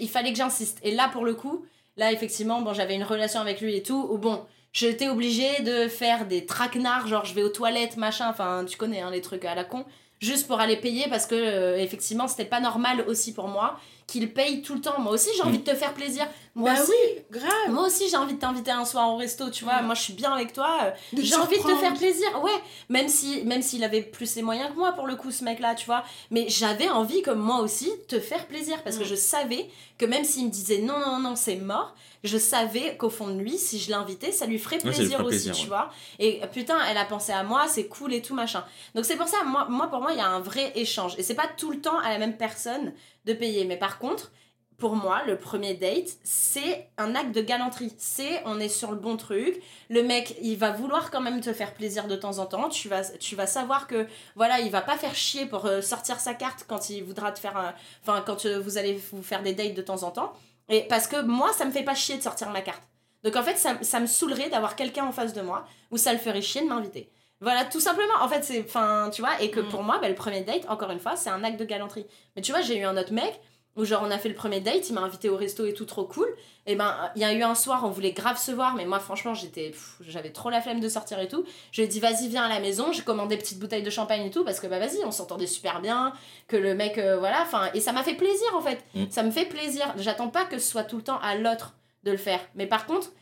[0.00, 0.78] il fallait que j'insiste.
[0.84, 1.66] Et là pour le coup,
[1.96, 5.88] là effectivement, bon j'avais une relation avec lui et tout, où bon, j'étais obligée de
[5.88, 9.44] faire des traquenards, genre je vais aux toilettes machin, enfin tu connais hein, les trucs
[9.44, 9.84] à la con,
[10.20, 14.32] juste pour aller payer parce que euh, effectivement c'était pas normal aussi pour moi qu'il
[14.32, 14.98] paye tout le temps.
[14.98, 16.26] Moi aussi j'ai envie de te faire plaisir.
[16.56, 17.50] Moi Bah aussi, oui, grave.
[17.70, 19.80] moi aussi j'ai envie de t'inviter un soir au resto, tu vois.
[19.82, 19.86] Mm.
[19.86, 20.92] Moi je suis bien avec toi.
[21.12, 22.50] De J'ai envie de te faire plaisir, ouais.
[22.88, 25.60] Même si même s'il avait plus les moyens que moi pour le coup ce mec
[25.60, 26.02] là, tu vois.
[26.32, 29.08] Mais j'avais envie comme moi aussi te faire plaisir parce que Mm.
[29.08, 31.94] je savais que même s'il me disait non non non c'est mort,
[32.24, 34.94] je savais qu'au fond de lui si je l'invitais ça lui ferait Ouais, ça lui
[34.96, 35.66] plaisir aussi, plaisir, tu ouais.
[35.68, 35.90] vois.
[36.18, 38.64] Et putain elle a pensé à moi, c'est cool et tout machin.
[38.94, 41.22] Donc c'est pour ça moi moi pour moi il y a un vrai échange et
[41.22, 42.92] c'est pas tout le temps à la même personne
[43.28, 43.64] de payer.
[43.64, 44.32] Mais par contre
[44.78, 47.92] pour moi, le premier date, c'est un acte de galanterie.
[47.98, 49.60] C'est, on est sur le bon truc.
[49.90, 52.68] Le mec, il va vouloir quand même te faire plaisir de temps en temps.
[52.68, 54.06] Tu vas, tu vas savoir que,
[54.36, 57.40] voilà, il va pas faire chier pour euh, sortir sa carte quand il voudra te
[57.40, 57.74] faire un...
[58.02, 60.32] Enfin, quand euh, vous allez vous faire des dates de temps en temps.
[60.68, 62.82] Et parce que moi, ça me fait pas chier de sortir ma carte.
[63.24, 66.12] Donc en fait, ça, ça me saoulerait d'avoir quelqu'un en face de moi où ça
[66.12, 67.10] le ferait chier de m'inviter.
[67.40, 68.14] Voilà, tout simplement.
[68.20, 68.60] En fait, c'est.
[68.64, 69.68] Enfin, tu vois, et que Mm.
[69.68, 72.06] pour moi, bah, le premier date, encore une fois, c'est un acte de galanterie.
[72.34, 73.40] Mais tu vois, j'ai eu un autre mec
[73.76, 75.84] où, genre, on a fait le premier date, il m'a invité au resto et tout,
[75.84, 76.26] trop cool.
[76.66, 78.98] Et ben, il y a eu un soir, on voulait grave se voir, mais moi,
[78.98, 79.72] franchement, j'étais.
[80.00, 81.44] J'avais trop la flemme de sortir et tout.
[81.70, 82.90] Je lui ai dit, vas-y, viens à la maison.
[82.90, 85.46] J'ai commandé des petites bouteilles de champagne et tout, parce que, bah, vas-y, on s'entendait
[85.46, 86.12] super bien.
[86.48, 87.42] Que le mec, euh, voilà.
[87.42, 88.84] Enfin, et ça m'a fait plaisir, en fait.
[88.94, 89.04] Mm.
[89.10, 89.94] Ça me fait plaisir.
[89.96, 92.40] J'attends pas que ce soit tout le temps à l'autre de le faire.
[92.56, 93.12] Mais par contre,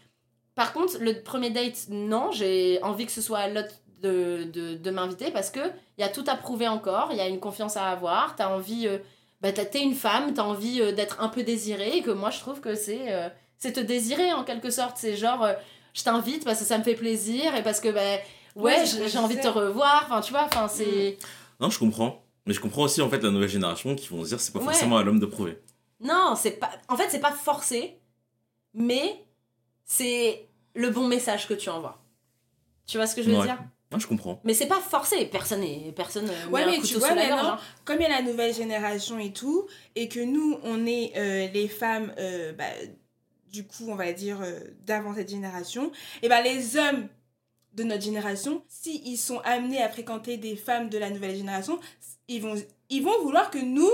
[0.55, 3.75] par contre, le premier date, non, j'ai envie que ce soit à l'autre
[4.07, 5.61] de, de, de m'inviter parce que
[5.99, 8.49] il y a tout à prouver encore, il y a une confiance à avoir, t'as
[8.49, 8.99] envie, euh,
[9.41, 12.39] bah t'es une femme, t'as envie euh, d'être un peu désirée et que moi je
[12.41, 13.29] trouve que c'est euh,
[13.59, 15.55] c'est te désirer en quelque sorte, c'est genre euh,
[15.95, 18.17] je t'invite parce que ça me fait plaisir et parce que bah
[18.55, 21.17] ouais, j'ai envie de te revoir, enfin tu vois, enfin c'est
[21.61, 22.23] Non, je comprends.
[22.47, 24.61] Mais je comprends aussi en fait la nouvelle génération qui vont se dire c'est pas
[24.61, 24.67] Ouais.
[24.67, 25.59] forcément à l'homme de prouver.
[26.01, 27.99] non, c'est pas en fait c'est pas forcé
[28.75, 29.25] mais
[29.85, 31.99] c'est le bon message que tu envoies.
[32.87, 33.47] Tu vois ce que je veux Ouais.
[33.47, 33.59] dire?
[33.93, 34.41] Non, je comprends.
[34.43, 37.21] Mais c'est pas forcé, personne est personne euh, Ouais, mais un tu vois, gorge.
[37.21, 37.59] maintenant, hein.
[37.85, 41.47] Comme il y a la nouvelle génération et tout, et que nous, on est euh,
[41.53, 42.65] les femmes, euh, bah,
[43.53, 47.07] du coup, on va dire, euh, d'avant cette génération, et ben les hommes
[47.75, 51.79] de notre génération, s'ils sont amenés à fréquenter des femmes de la nouvelle génération,
[52.27, 52.55] ils vont,
[52.91, 53.91] ils vont vouloir que nous,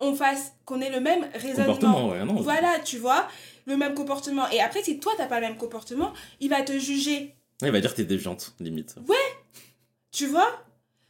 [0.00, 1.74] on fasse, qu'on ait le même raisonnement.
[1.74, 2.34] Comportement, ouais, non.
[2.40, 3.28] Voilà, tu vois,
[3.66, 4.48] le même comportement.
[4.50, 7.35] Et après, si toi, t'as pas le même comportement, il va te juger.
[7.62, 8.96] Il va dire que t'es déviante, limite.
[10.12, 10.50] Tu vois?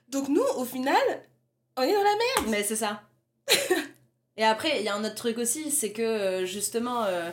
[0.08, 0.96] Donc nous, au final,
[1.76, 2.48] on est dans la merde.
[2.48, 3.02] Mais c'est ça.
[4.36, 7.30] Et après, il y a un autre truc aussi, c'est que euh, justement, euh,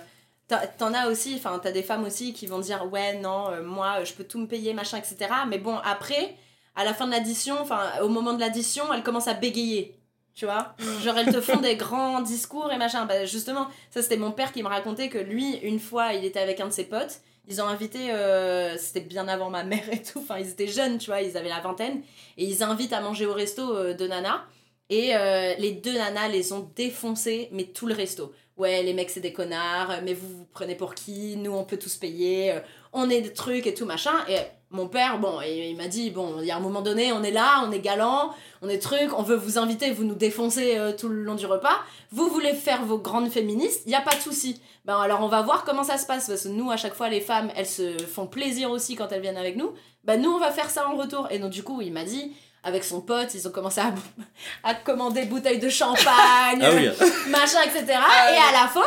[0.78, 4.04] t'en as aussi, enfin, t'as des femmes aussi qui vont dire ouais, non, euh, moi,
[4.04, 5.30] je peux tout me payer, machin, etc.
[5.48, 6.36] Mais bon, après,
[6.76, 10.00] à la fin de l'addition, enfin, au moment de l'addition, elles commencent à bégayer.
[10.36, 10.76] Tu vois?
[11.04, 13.06] Genre, elles te font des grands discours et machin.
[13.06, 16.40] Bah, justement, ça, c'était mon père qui me racontait que lui, une fois, il était
[16.40, 17.22] avec un de ses potes.
[17.48, 20.98] Ils ont invité, euh, c'était bien avant ma mère et tout, enfin ils étaient jeunes,
[20.98, 22.02] tu vois, ils avaient la vingtaine,
[22.38, 24.46] et ils invitent à manger au resto euh, de Nana,
[24.90, 28.34] et euh, les deux nanas les ont défoncés, mais tout le resto.
[28.56, 31.36] Ouais, les mecs c'est des connards, mais vous vous prenez pour qui?
[31.38, 32.60] Nous on peut tous payer,
[32.92, 34.14] on est des trucs et tout machin.
[34.30, 34.38] Et
[34.74, 37.24] mon père, bon, il, il m'a dit bon, il y a un moment donné, on
[37.24, 40.78] est là, on est galant, on est truc, on veut vous inviter, vous nous défoncez
[40.78, 41.78] euh, tout le long du repas.
[42.12, 44.60] Vous voulez faire vos grandes féministes, il y a pas de souci.
[44.86, 47.08] Ben alors on va voir comment ça se passe parce que nous à chaque fois
[47.08, 49.72] les femmes elles se font plaisir aussi quand elles viennent avec nous.
[50.04, 51.28] Ben nous on va faire ça en retour.
[51.32, 53.94] Et donc du coup il m'a dit avec son pote ils ont commencé à,
[54.64, 56.90] à commander bouteilles de champagne, Ah oui.
[57.30, 57.86] machin etc.
[57.98, 58.82] Ah et à la fin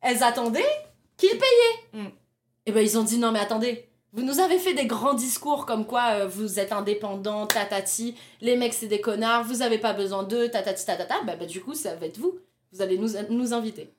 [0.00, 0.64] elles attendaient
[1.16, 2.02] qu'il payait.
[2.02, 2.08] Mm.
[2.66, 3.87] Et ben ils ont dit non mais attendez.
[4.14, 8.56] Vous nous avez fait des grands discours comme quoi euh, vous êtes indépendant, tatati, les
[8.56, 11.74] mecs c'est des connards, vous avez pas besoin d'eux, tatati tatata, bah, bah du coup
[11.74, 12.38] ça va être vous,
[12.72, 13.92] vous allez nous, nous inviter.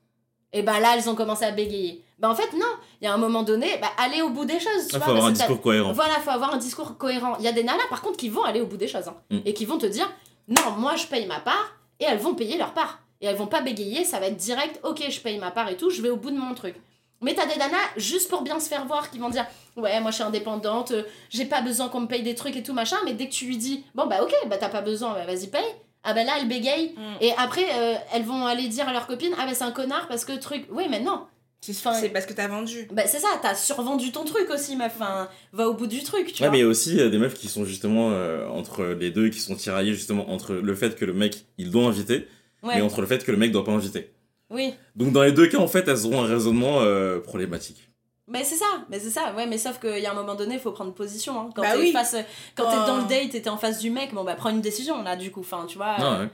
[0.52, 2.04] Et bah là elles ont commencé à bégayer.
[2.18, 2.66] Bah en fait non,
[3.02, 5.06] il y a un moment donné, bah allez au bout des choses, tu Il vois.
[5.06, 5.92] faut avoir un discours cohérent.
[5.94, 7.36] Voilà, faut avoir un discours cohérent.
[7.38, 9.16] Il y a des nanas par contre qui vont aller au bout des choses hein,
[9.30, 9.38] Mm.
[9.46, 10.12] et qui vont te dire
[10.48, 13.00] non, moi je paye ma part et elles vont payer leur part.
[13.22, 15.78] Et elles vont pas bégayer, ça va être direct, ok, je paye ma part et
[15.78, 16.76] tout, je vais au bout de mon truc.
[17.22, 19.46] Mais t'as des nanas, juste pour bien se faire voir, qui vont dire
[19.76, 22.64] Ouais, moi je suis indépendante, euh, j'ai pas besoin qu'on me paye des trucs et
[22.64, 25.14] tout machin, mais dès que tu lui dis Bon bah ok, bah t'as pas besoin,
[25.14, 25.62] bah vas-y paye.
[26.04, 26.94] Ah bah là elle bégaye.
[26.96, 27.02] Mm.
[27.22, 30.08] Et après, euh, elles vont aller dire à leur copine Ah bah c'est un connard
[30.08, 30.66] parce que truc.
[30.72, 31.26] Oui, mais non.
[31.62, 32.88] C'est Enfin, c'est parce que t'as vendu.
[32.94, 34.94] Bah c'est ça, t'as survendu ton truc aussi, meuf.
[34.96, 36.52] Enfin, va au bout du truc, tu Ouais, vois.
[36.52, 39.28] mais il y a aussi euh, des meufs qui sont justement euh, entre les deux,
[39.28, 42.30] qui sont tiraillées justement entre le fait que le mec il doit inviter,
[42.64, 44.10] Ouais, et entre le fait que le mec doit pas inviter.
[44.50, 44.74] Oui.
[44.96, 47.90] Donc dans les deux cas, en fait, elles auront un raisonnement euh, problématique.
[48.28, 50.56] Mais c'est ça, mais c'est ça, ouais, mais sauf qu'il y a un moment donné,
[50.56, 51.40] il faut prendre position.
[51.40, 51.50] Hein.
[51.56, 51.92] Quand Bah t'es oui.
[51.92, 52.16] face,
[52.56, 52.70] quand Oh.
[52.70, 55.02] t'es dans le date et t'es en face du mec, bon bah prends une décision
[55.02, 55.96] là, du coup, enfin, tu vois.
[55.98, 56.30] Ah euh, ouais.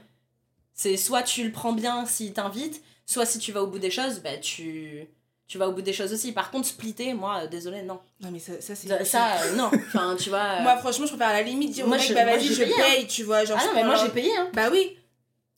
[0.74, 3.90] C'est soit tu le prends bien s'il t'invite, soit si tu vas au bout des
[3.90, 5.06] choses, bah tu,
[5.48, 6.32] tu vas au bout des choses aussi.
[6.32, 7.98] Par contre, splitter, moi, euh, désolé, non.
[8.20, 8.88] Non, mais ça, ça c'est.
[8.88, 9.70] Ça, ça, euh, non.
[9.72, 10.58] Enfin, tu vois.
[10.58, 12.44] euh, Moi, franchement, je préfère à la limite dire au Moi, mec, je- bah vas-y,
[12.48, 12.66] je hein.
[12.76, 13.46] paye, tu vois.
[13.46, 14.50] Genre, Ah je non, mais moi j'ai payé, hein.
[14.52, 14.98] Bah oui.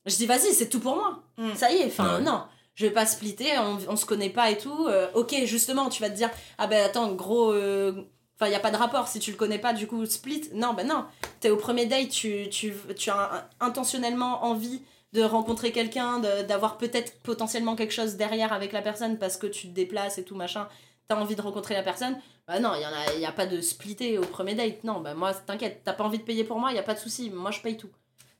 [0.08, 1.22] Je dis, vas-y, c'est tout pour moi.
[1.36, 1.54] Mm.
[1.54, 2.22] Ça y est, enfin, Ouais.
[2.22, 2.42] non.
[2.74, 4.86] Je vais pas splitter, on, on se connaît pas et tout.
[4.86, 7.52] euh, ok, justement, tu vas te dire, ah ben attends, gros.
[7.52, 7.92] euh,
[8.40, 9.08] Enfin, il y a pas de rapport.
[9.08, 10.42] Si tu le connais pas, du coup, split.
[10.54, 11.04] Non, ben non.
[11.40, 14.80] T'es au premier date, tu, tu, tu as intentionnellement envie
[15.12, 19.48] de rencontrer quelqu'un, de- d'avoir peut-être potentiellement quelque chose derrière avec la personne parce que
[19.48, 20.68] tu te déplaces et tout, machin.
[21.08, 22.16] T'as envie de rencontrer la personne.
[22.46, 24.84] Bah non, il y, en a, y a pas de splitter au premier date.
[24.84, 27.00] Non, bah moi, t'inquiète, t'as pas envie de payer pour moi, y a pas de
[27.00, 27.30] souci.
[27.30, 27.90] Moi, je paye tout.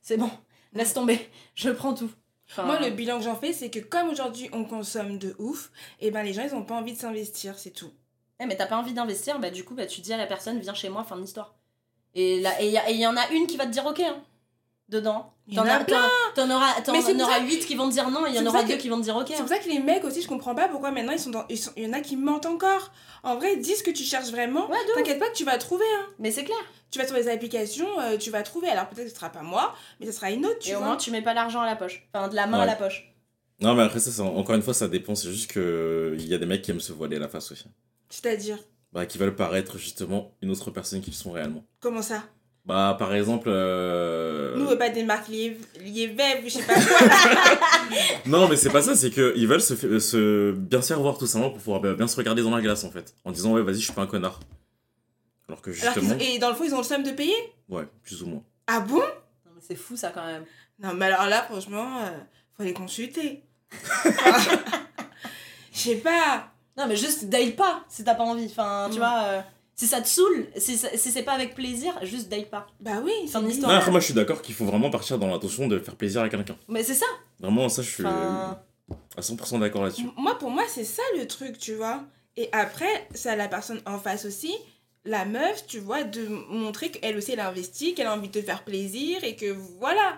[0.01, 0.29] C'est bon.
[0.73, 1.29] Laisse tomber.
[1.55, 2.11] Je prends tout.
[2.49, 5.71] Enfin, Moi, le bilan que j'en fais, c'est que comme aujourd'hui on consomme de ouf,
[5.99, 7.91] et ben les gens ils ont pas envie de s'investir, c'est tout.
[8.39, 10.59] Eh, mais t'as pas envie d'investir, bah du coup, bah, tu dis à la personne,
[10.59, 11.55] viens chez moi, fin de l'histoire.
[12.15, 13.85] Et là, et il y, a- et y en a une qui va te dire
[13.85, 14.23] ok, hein,
[14.89, 15.33] dedans.
[15.47, 18.39] Il y en T'en auras, ça- 8 qui vont te dire non, et il y
[18.39, 19.25] en aura ça deux que- qui vont te dire ok.
[19.29, 21.45] C'est pour ça que les mecs aussi, je comprends pas pourquoi maintenant ils sont dans.
[21.49, 22.91] ils sont- Il y en a qui mentent encore.
[23.23, 24.69] En vrai, dis ce que tu cherches vraiment.
[24.69, 24.77] Ouais.
[24.95, 25.85] T'inquiète pas que tu vas trouver.
[25.99, 26.05] Hein.
[26.19, 26.57] Mais c'est clair.
[26.91, 28.67] Tu vas sur les applications, euh, tu vas trouver.
[28.69, 30.79] Alors peut-être que ce sera pas moi, mais ce sera une autre, tu et au
[30.79, 30.87] vois.
[30.87, 32.07] moins, tu mets pas l'argent à la poche.
[32.13, 33.05] Enfin, de la main à la poche.
[33.61, 35.15] Non, mais après, ça, ça, encore une fois, ça dépend.
[35.15, 37.65] C'est juste que il y a des mecs qui aiment se voiler la face aussi.
[38.09, 38.57] C'est-à-dire,
[38.93, 41.63] Bah, qui veulent paraître justement une autre personne qu'ils sont réellement.
[41.79, 42.23] comment ça?
[42.69, 43.47] Bah, par exemple.
[43.51, 47.07] euh, Nous, on veut pas des marques liées, liées Vev, je sais pas quoi.
[48.27, 51.25] Non, mais c'est pas ça, c'est qu'ils veulent se, se bien se faire voir tout
[51.25, 53.15] simplement pour pouvoir bien se regarder dans la glace en fait.
[53.25, 54.39] En disant, ouais, vas-y, je suis pas un connard.
[55.47, 56.13] Alors que Alors justement.
[56.15, 57.33] ont- Et dans le fond, ils ont le somme de payer?
[57.69, 58.43] Ouais, plus ou moins.
[58.67, 58.97] Ah bon?
[58.99, 60.45] Non, mais c'est fou ça quand même.
[60.79, 62.11] Non, mais alors là, franchement, euh,
[62.55, 63.41] faut les consulter.
[65.73, 66.51] Je sais pas.
[66.77, 68.45] Non, mais juste date pas si t'as pas envie.
[68.45, 68.99] Enfin, tu Mm.
[68.99, 69.41] vois, euh,
[69.79, 72.67] si ça te saoule, si, ça- si c'est pas avec plaisir, juste date pas.
[72.81, 73.71] Bah oui, c'est de l'histoire.
[73.71, 76.21] Non, après, moi, je suis d'accord qu'il faut vraiment partir dans l'intention de faire plaisir
[76.21, 76.57] à quelqu'un.
[76.67, 77.05] Mais c'est ça.
[77.39, 78.57] Vraiment, ça, je suis Enfin,
[79.15, 80.03] à 100% d'accord là-dessus.
[80.17, 82.03] Moi, pour moi, c'est ça le truc, tu vois.
[82.35, 84.53] Et après, c'est à la personne en face aussi,
[85.05, 88.37] la meuf, tu vois, de montrer qu'elle aussi, elle a investi, qu'elle a envie de
[88.37, 90.17] te faire plaisir et que voilà.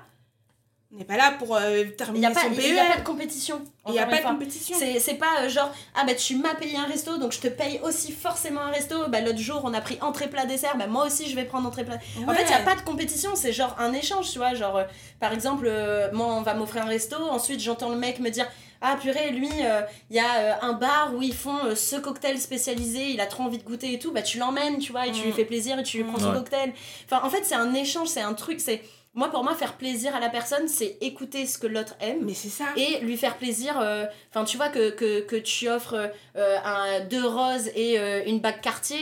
[0.94, 2.89] On n'est pas là pour euh, y terminer a pas, son il y a pas
[2.89, 3.04] de PER.
[3.06, 3.62] compétition.
[3.88, 4.76] Il n'y a pas de compétition.
[4.78, 7.48] C'est, c'est pas euh, genre, ah bah tu m'as payé un resto, donc je te
[7.48, 9.08] paye aussi forcément un resto.
[9.08, 11.66] Bah l'autre jour, on a pris entrée plat dessert, bah moi aussi je vais prendre
[11.66, 11.96] entrée plat.
[12.28, 12.66] En fait, il y a Ouais.
[12.66, 14.54] pas de compétition, c'est genre un échange, tu vois.
[14.54, 14.84] Genre, euh,
[15.22, 18.48] par exemple, euh, moi on va m'offrir un resto, ensuite j'entends le mec me dire,
[18.82, 21.96] ah purée, lui, euh, il y a euh, un bar où ils font euh, ce
[21.96, 25.08] cocktail spécialisé, il a trop envie de goûter et tout, bah tu l'emmènes, tu vois,
[25.08, 25.26] et tu Mm.
[25.26, 26.38] lui fais plaisir et tu lui prends son Ouais.
[26.38, 26.74] cocktail.
[27.06, 28.82] Enfin, en fait, c'est un échange, c'est un truc, c'est.
[29.14, 32.20] Moi, pour moi, faire plaisir à la personne, c'est écouter ce que l'autre aime.
[32.22, 32.64] Mais c'est ça.
[32.78, 37.01] Et lui faire plaisir, euh, enfin tu vois que, que, que tu offres euh, un,
[37.01, 38.99] deux roses et euh, une bague quartier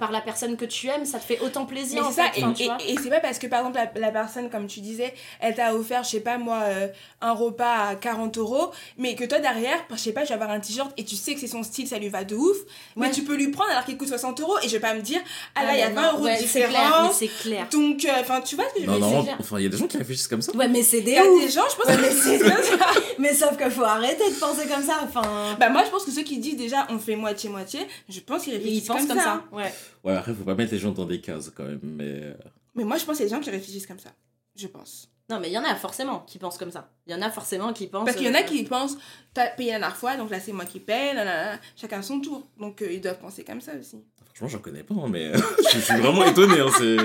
[0.00, 2.00] par la personne que tu aimes, ça te fait autant plaisir.
[2.02, 2.78] Mais en ça, fait, et, tu et- vois.
[2.84, 5.72] et c'est pas parce que par exemple la, la personne, comme tu disais, elle t'a
[5.72, 6.88] offert, je sais pas moi, euh,
[7.20, 10.50] un repas à 40 euros, mais que toi derrière, je sais pas, tu vas avoir
[10.50, 12.56] un t-shirt et tu sais que c'est son style, ça lui va de ouf,
[12.96, 13.12] mais Ouais.
[13.12, 15.20] tu peux lui prendre alors qu'il coûte 60 euros et je vais pas me dire,
[15.54, 17.14] ah là il y a mais 20 non, euros ouais, de c'est clair, mais différence.
[17.14, 17.68] c'est clair.
[17.70, 19.36] Donc, euh, enfin, tu vois ce que je Non, veux non, clair.
[19.44, 20.54] Enfin, il y a des gens qui réfléchissent comme ça.
[20.56, 21.40] Ouais, mais c'est Il des y a ouf.
[21.44, 22.86] des gens, je pense que c'est comme ça.
[23.18, 25.00] Mais sauf qu'il faut arrêter de penser comme ça.
[25.04, 28.44] Enfin, Bah moi je pense que ceux qui disent déjà on fait moitié-moitié, je pense
[28.44, 29.44] qu'ils ils réfléchissent pensent comme, ça.
[29.52, 29.72] Ouais.
[30.02, 31.80] Ouais, après, faut pas mettre les gens dans des cases quand même.
[31.82, 32.34] Mais euh,
[32.74, 34.10] Mais moi je pense qu'il y a des gens qui réfléchissent comme ça.
[34.56, 35.08] Je pense.
[35.30, 36.90] Non, mais il y en a forcément qui pensent comme ça.
[37.06, 38.04] Il y en a forcément qui pensent.
[38.04, 38.98] Parce qu'il y en a euh, qui pensent,
[39.32, 42.46] t'as payé la dernière fois, donc là c'est moi qui paye, nanana, chacun son tour.
[42.60, 43.96] Donc euh, ils doivent penser comme ça aussi.
[44.34, 45.32] Franchement, j'en connais pas, hein, mais
[45.72, 46.60] je suis vraiment étonné.
[46.60, 46.96] Hein, c'est...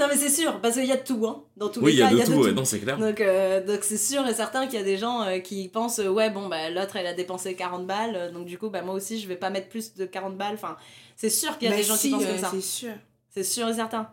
[0.00, 1.42] Non, mais c'est sûr, parce qu'il y a de tout, hein.
[1.56, 2.98] Dans tous Oui, les il y a cas, de tout, ouais, non, c'est clair.
[2.98, 5.98] Donc, euh, donc c'est sûr et certain qu'il y a des gens euh, qui pensent
[5.98, 8.82] euh, ouais bon bah l'autre elle a dépensé 40 balles euh, donc du coup bah
[8.82, 10.76] moi aussi je vais pas mettre plus de 40 balles enfin
[11.16, 12.60] c'est sûr qu'il y a Bah des gens si, qui pensent euh, comme ça C'est
[12.62, 12.92] sûr.
[13.30, 14.08] c'est sûr et certain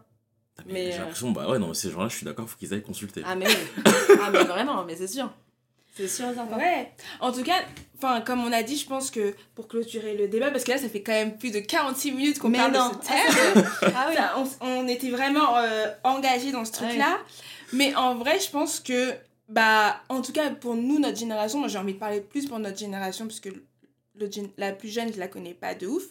[0.66, 2.58] Mais, mais, j'ai euh, l'impression, bah ouais, non, mais ces gens-là, je suis d'accord, faut
[2.58, 3.22] qu'ils aillent consulter.
[3.26, 3.84] ah mais oui
[4.22, 5.32] ah mais vraiment mais c'est sûr
[6.58, 6.92] Ouais.
[7.20, 7.62] En tout cas,
[7.98, 10.78] enfin comme on a dit, je pense que pour clôturer le débat, parce que là
[10.78, 12.90] ça fait quand même plus de 46 minutes qu'on parle non.
[12.90, 13.66] de ce thème.
[13.96, 17.20] ah oui Ça, on, on était vraiment euh, engagés dans ce truc-là.
[17.74, 19.14] Mais en vrai, je pense que,
[19.48, 22.60] bah, en tout cas, pour nous, notre génération, moi j'ai envie de parler plus pour
[22.60, 26.04] notre génération, parce que le, la plus jeune, je la connais pas de ouf.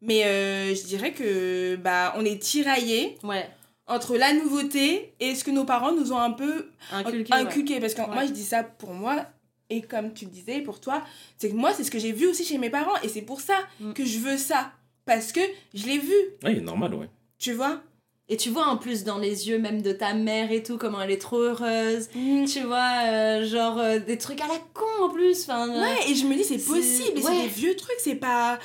[0.00, 3.48] Mais euh, je dirais que, bah, on est tiraillés ouais
[3.86, 7.80] entre la nouveauté et ce que nos parents nous ont un peu inculqué ouais.
[7.80, 8.06] Parce que Ouais.
[8.14, 9.26] moi, je dis ça pour moi.
[9.70, 11.02] Et comme tu le disais, pour toi,
[11.38, 12.96] c'est que moi, c'est ce que j'ai vu aussi chez mes parents.
[13.02, 13.92] Et c'est pour ça Mm.
[13.94, 14.72] que je veux ça.
[15.06, 15.40] Parce que
[15.74, 17.08] je l'ai vu, Ouais, normal, ouais.
[17.38, 17.80] tu vois?
[18.26, 20.98] et tu vois en plus dans les yeux même de ta mère et tout comment
[21.02, 22.08] elle est trop heureuse
[22.50, 26.10] tu vois euh, genre euh, des trucs à la con en plus enfin euh, Ouais,
[26.10, 27.42] et je me dis, c'est possible, c'est ouais.
[27.42, 28.58] des vieux trucs, c'est pas.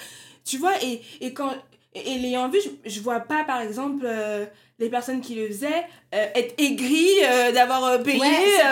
[0.45, 1.51] Tu vois, et, et quand.
[1.95, 4.45] Et, et l'ayant vu, je, je vois pas, par exemple, euh,
[4.77, 8.19] les personnes qui le faisaient euh, être aigries euh, d'avoir euh, payé.
[8.19, 8.27] ouais,
[8.59, 8.65] c'est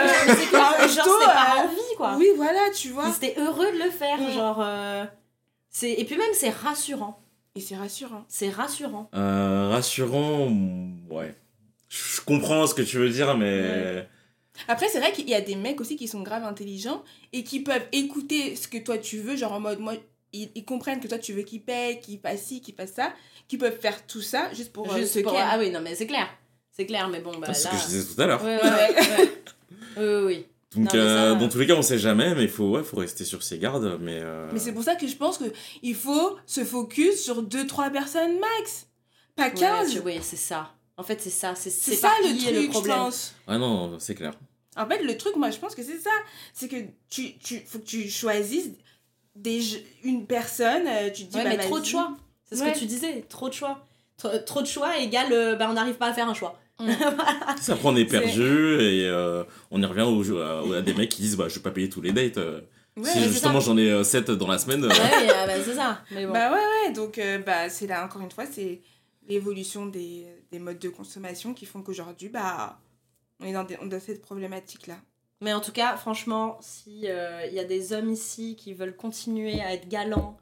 [0.56, 3.06] euh, genre c'était par envie quoi Oui, voilà, tu vois.
[3.08, 4.32] Ils étaient heureux de le faire, Mm.
[4.32, 4.60] genre.
[4.62, 5.06] euh,
[5.70, 5.92] c'est...
[5.94, 7.20] Et puis même, c'est rassurant.
[7.56, 8.24] Et c'est rassurant.
[8.28, 9.10] C'est rassurant.
[9.16, 11.34] Euh, rassurant, mm, ouais.
[11.90, 14.08] Je comprends ce que tu veux dire, mais.
[14.68, 17.04] Après, c'est vrai qu'il y a des mecs aussi qui sont grave intelligents
[17.34, 19.94] et qui peuvent écouter ce que toi tu veux, genre en mode, moi,
[20.34, 23.14] ils, ils comprennent que toi tu veux qu'ils payent, qu'ils fassent ci, qu'ils fassent ça,
[23.48, 25.42] qui peuvent faire tout ça juste pour euh, Juste pour- ken.
[25.46, 26.28] Ah oui, non, mais c'est clair.
[26.72, 28.44] C'est clair, mais bon, bah Ah, c'est ce que je disais tout à l'heure.
[28.44, 29.00] Ouais, ouais, ouais.
[29.20, 29.34] ouais.
[29.98, 30.46] Oui, oui, oui.
[30.76, 32.84] Donc, Non, euh, ça- dans tous les cas, on sait jamais, mais il faut, ouais,
[32.84, 33.98] faut rester sur ses gardes.
[34.00, 37.90] Mais, euh, Mais c'est pour ça que je pense qu'il faut se focus sur 2-3
[37.92, 38.86] personnes max,
[39.36, 39.88] pas 15.
[39.88, 40.72] Ouais, tu- oui, c'est ça.
[40.98, 41.56] En fait, c'est ça.
[41.56, 42.96] C'est, ça le truc, je problème.
[42.98, 43.34] pense.
[43.48, 44.34] Ah non, c'est clair.
[44.76, 46.12] En fait, le truc, moi, je pense que c'est ça.
[46.54, 46.76] C'est que
[47.10, 48.70] tu, tu faut que tu choisisses
[49.38, 49.62] des,
[50.04, 52.16] une personne, euh, tu te dis, Ouais, bah, mais trop de choix.
[52.44, 52.74] C'est ce Ouais.
[52.74, 53.26] que tu disais.
[53.30, 53.86] Trop de choix.
[54.18, 56.60] Trop, trop de choix égale, euh, bah, on n'arrive pas à faire un choix.
[57.60, 60.94] Ça, après, on est C'est- perdu et euh, on y revient au, à, à des
[60.94, 62.38] mecs qui disent bah, Je vais pas payer tous les dates.
[62.38, 62.62] euh,
[62.96, 63.68] Ouais, si justement ça.
[63.68, 64.84] j'en ai 7 dans la semaine.
[64.86, 66.02] Ouais, euh, bah, c'est ça.
[66.12, 66.34] Mais bon.
[66.34, 66.58] Bah ouais,
[66.88, 68.82] ouais, donc euh, bah, c'est là, encore une fois, c'est
[69.28, 72.80] l'évolution des, des modes de consommation qui font qu'aujourd'hui, bah,
[73.40, 74.96] on est dans, des, dans cette problématique-là.
[75.42, 79.62] Mais en tout cas, franchement, si il y a des hommes ici qui veulent continuer
[79.62, 80.38] à être galants,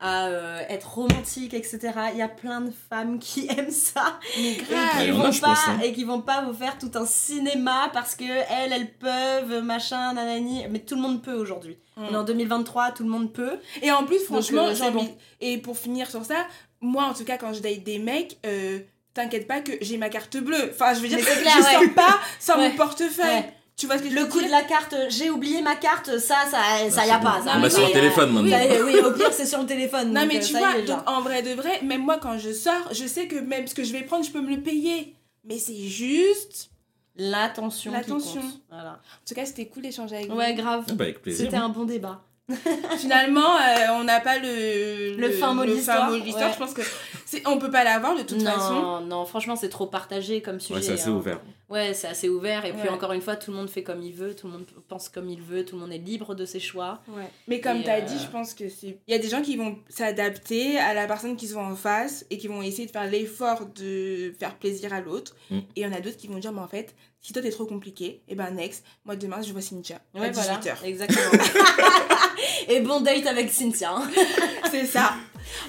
[0.00, 1.78] à euh, être romantiques, etc.,
[2.12, 5.30] il y a plein de femmes qui aiment ça Mais et grave qui vont pas
[5.30, 5.80] pense, hein.
[5.82, 10.12] et qui vont pas vous faire tout un cinéma parce que elles, elles peuvent, machin,
[10.12, 10.66] nanani.
[10.68, 11.78] Mais tout le monde peut aujourd'hui.
[11.96, 13.58] On est en 2023, tout le monde peut.
[13.82, 15.08] Et en plus, franchement, euh, bon.
[15.40, 16.46] Et pour finir sur ça,
[16.80, 18.80] moi, en tout cas, quand je date des mecs, euh,
[19.14, 20.70] t'inquiète pas que j'ai ma carte bleue.
[20.72, 21.86] Enfin, je veux dire, c'est je clair, ouais.
[21.86, 22.70] sors pas sans Ouais.
[22.70, 23.26] mon portefeuille.
[23.26, 23.54] Ouais.
[23.76, 26.18] Tu vois ce que je Le coup dire de la carte, j'ai oublié ma carte,
[26.18, 26.58] ça, ça,
[26.90, 27.42] ça y a pas.
[27.44, 28.86] Ça, On l'a oui, sur le téléphone oui, maintenant.
[28.86, 30.12] oui, au pire, c'est sur le téléphone.
[30.12, 30.98] Non, donc, mais euh, tu ça vois, est, genre.
[30.98, 33.74] donc en vrai de vrai, même moi, quand je sors, je sais que même ce
[33.74, 35.14] que je vais prendre, je peux me le payer.
[35.44, 36.70] Mais c'est juste.
[37.16, 37.92] L'attention.
[37.92, 38.42] L'attention.
[38.70, 38.92] Voilà.
[38.92, 40.36] En tout cas, c'était cool d'échanger avec vous.
[40.36, 40.84] Ouais, grave.
[40.88, 41.44] ah bah, avec plaisir.
[41.46, 42.22] C'était un bon débat.
[42.98, 46.20] Finalement, euh, on n'a pas le, Le fin mot de l'histoire, ouais.
[46.24, 46.82] Je pense que
[47.24, 49.00] c'est, on peut pas l'avoir de toute non, façon.
[49.00, 50.74] non, franchement, c'est trop partagé comme sujet.
[50.74, 51.14] Ouais, c'est assez hein.
[51.14, 51.40] ouvert.
[51.70, 52.66] Ouais, c'est assez ouvert.
[52.66, 54.66] Et puis encore une fois, tout le monde fait comme il veut, tout le monde
[54.88, 57.00] pense comme il veut, tout le monde est libre de ses choix.
[57.08, 57.30] Ouais.
[57.48, 58.98] Mais comme tu as euh, dit, je pense que c'est.
[59.08, 62.26] Il y a des gens qui vont s'adapter à la personne qui sont en face
[62.30, 65.34] et qui vont essayer de faire l'effort de faire plaisir à l'autre.
[65.50, 65.56] Mm.
[65.56, 66.94] Et il y en a d'autres qui vont dire, mais en fait,
[67.26, 70.30] si toi t'es trop compliqué, et ben next, moi demain je vois Cynthia à Ouais,
[70.30, 70.58] voilà.
[70.60, 70.84] 18h.
[70.84, 71.42] Exactement.
[72.68, 73.92] et bon date avec Cynthia.
[73.96, 74.10] hein.
[74.70, 75.14] C'est ça.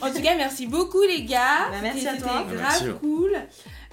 [0.02, 1.70] En tout cas, merci beaucoup les gars.
[1.72, 2.44] Bah, merci C'était- à toi.
[2.50, 2.84] C'était Merci.
[2.86, 3.36] grave cool.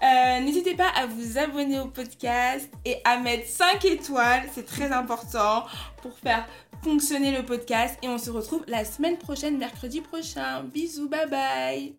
[0.02, 4.90] Euh, N'hésitez pas à vous abonner au podcast et à mettre 5 étoiles, c'est très
[4.90, 5.64] important
[6.02, 6.44] pour faire
[6.82, 7.96] fonctionner le podcast.
[8.02, 10.64] Et on se retrouve la semaine prochaine, mercredi prochain.
[10.64, 11.94] Bisous, bye bye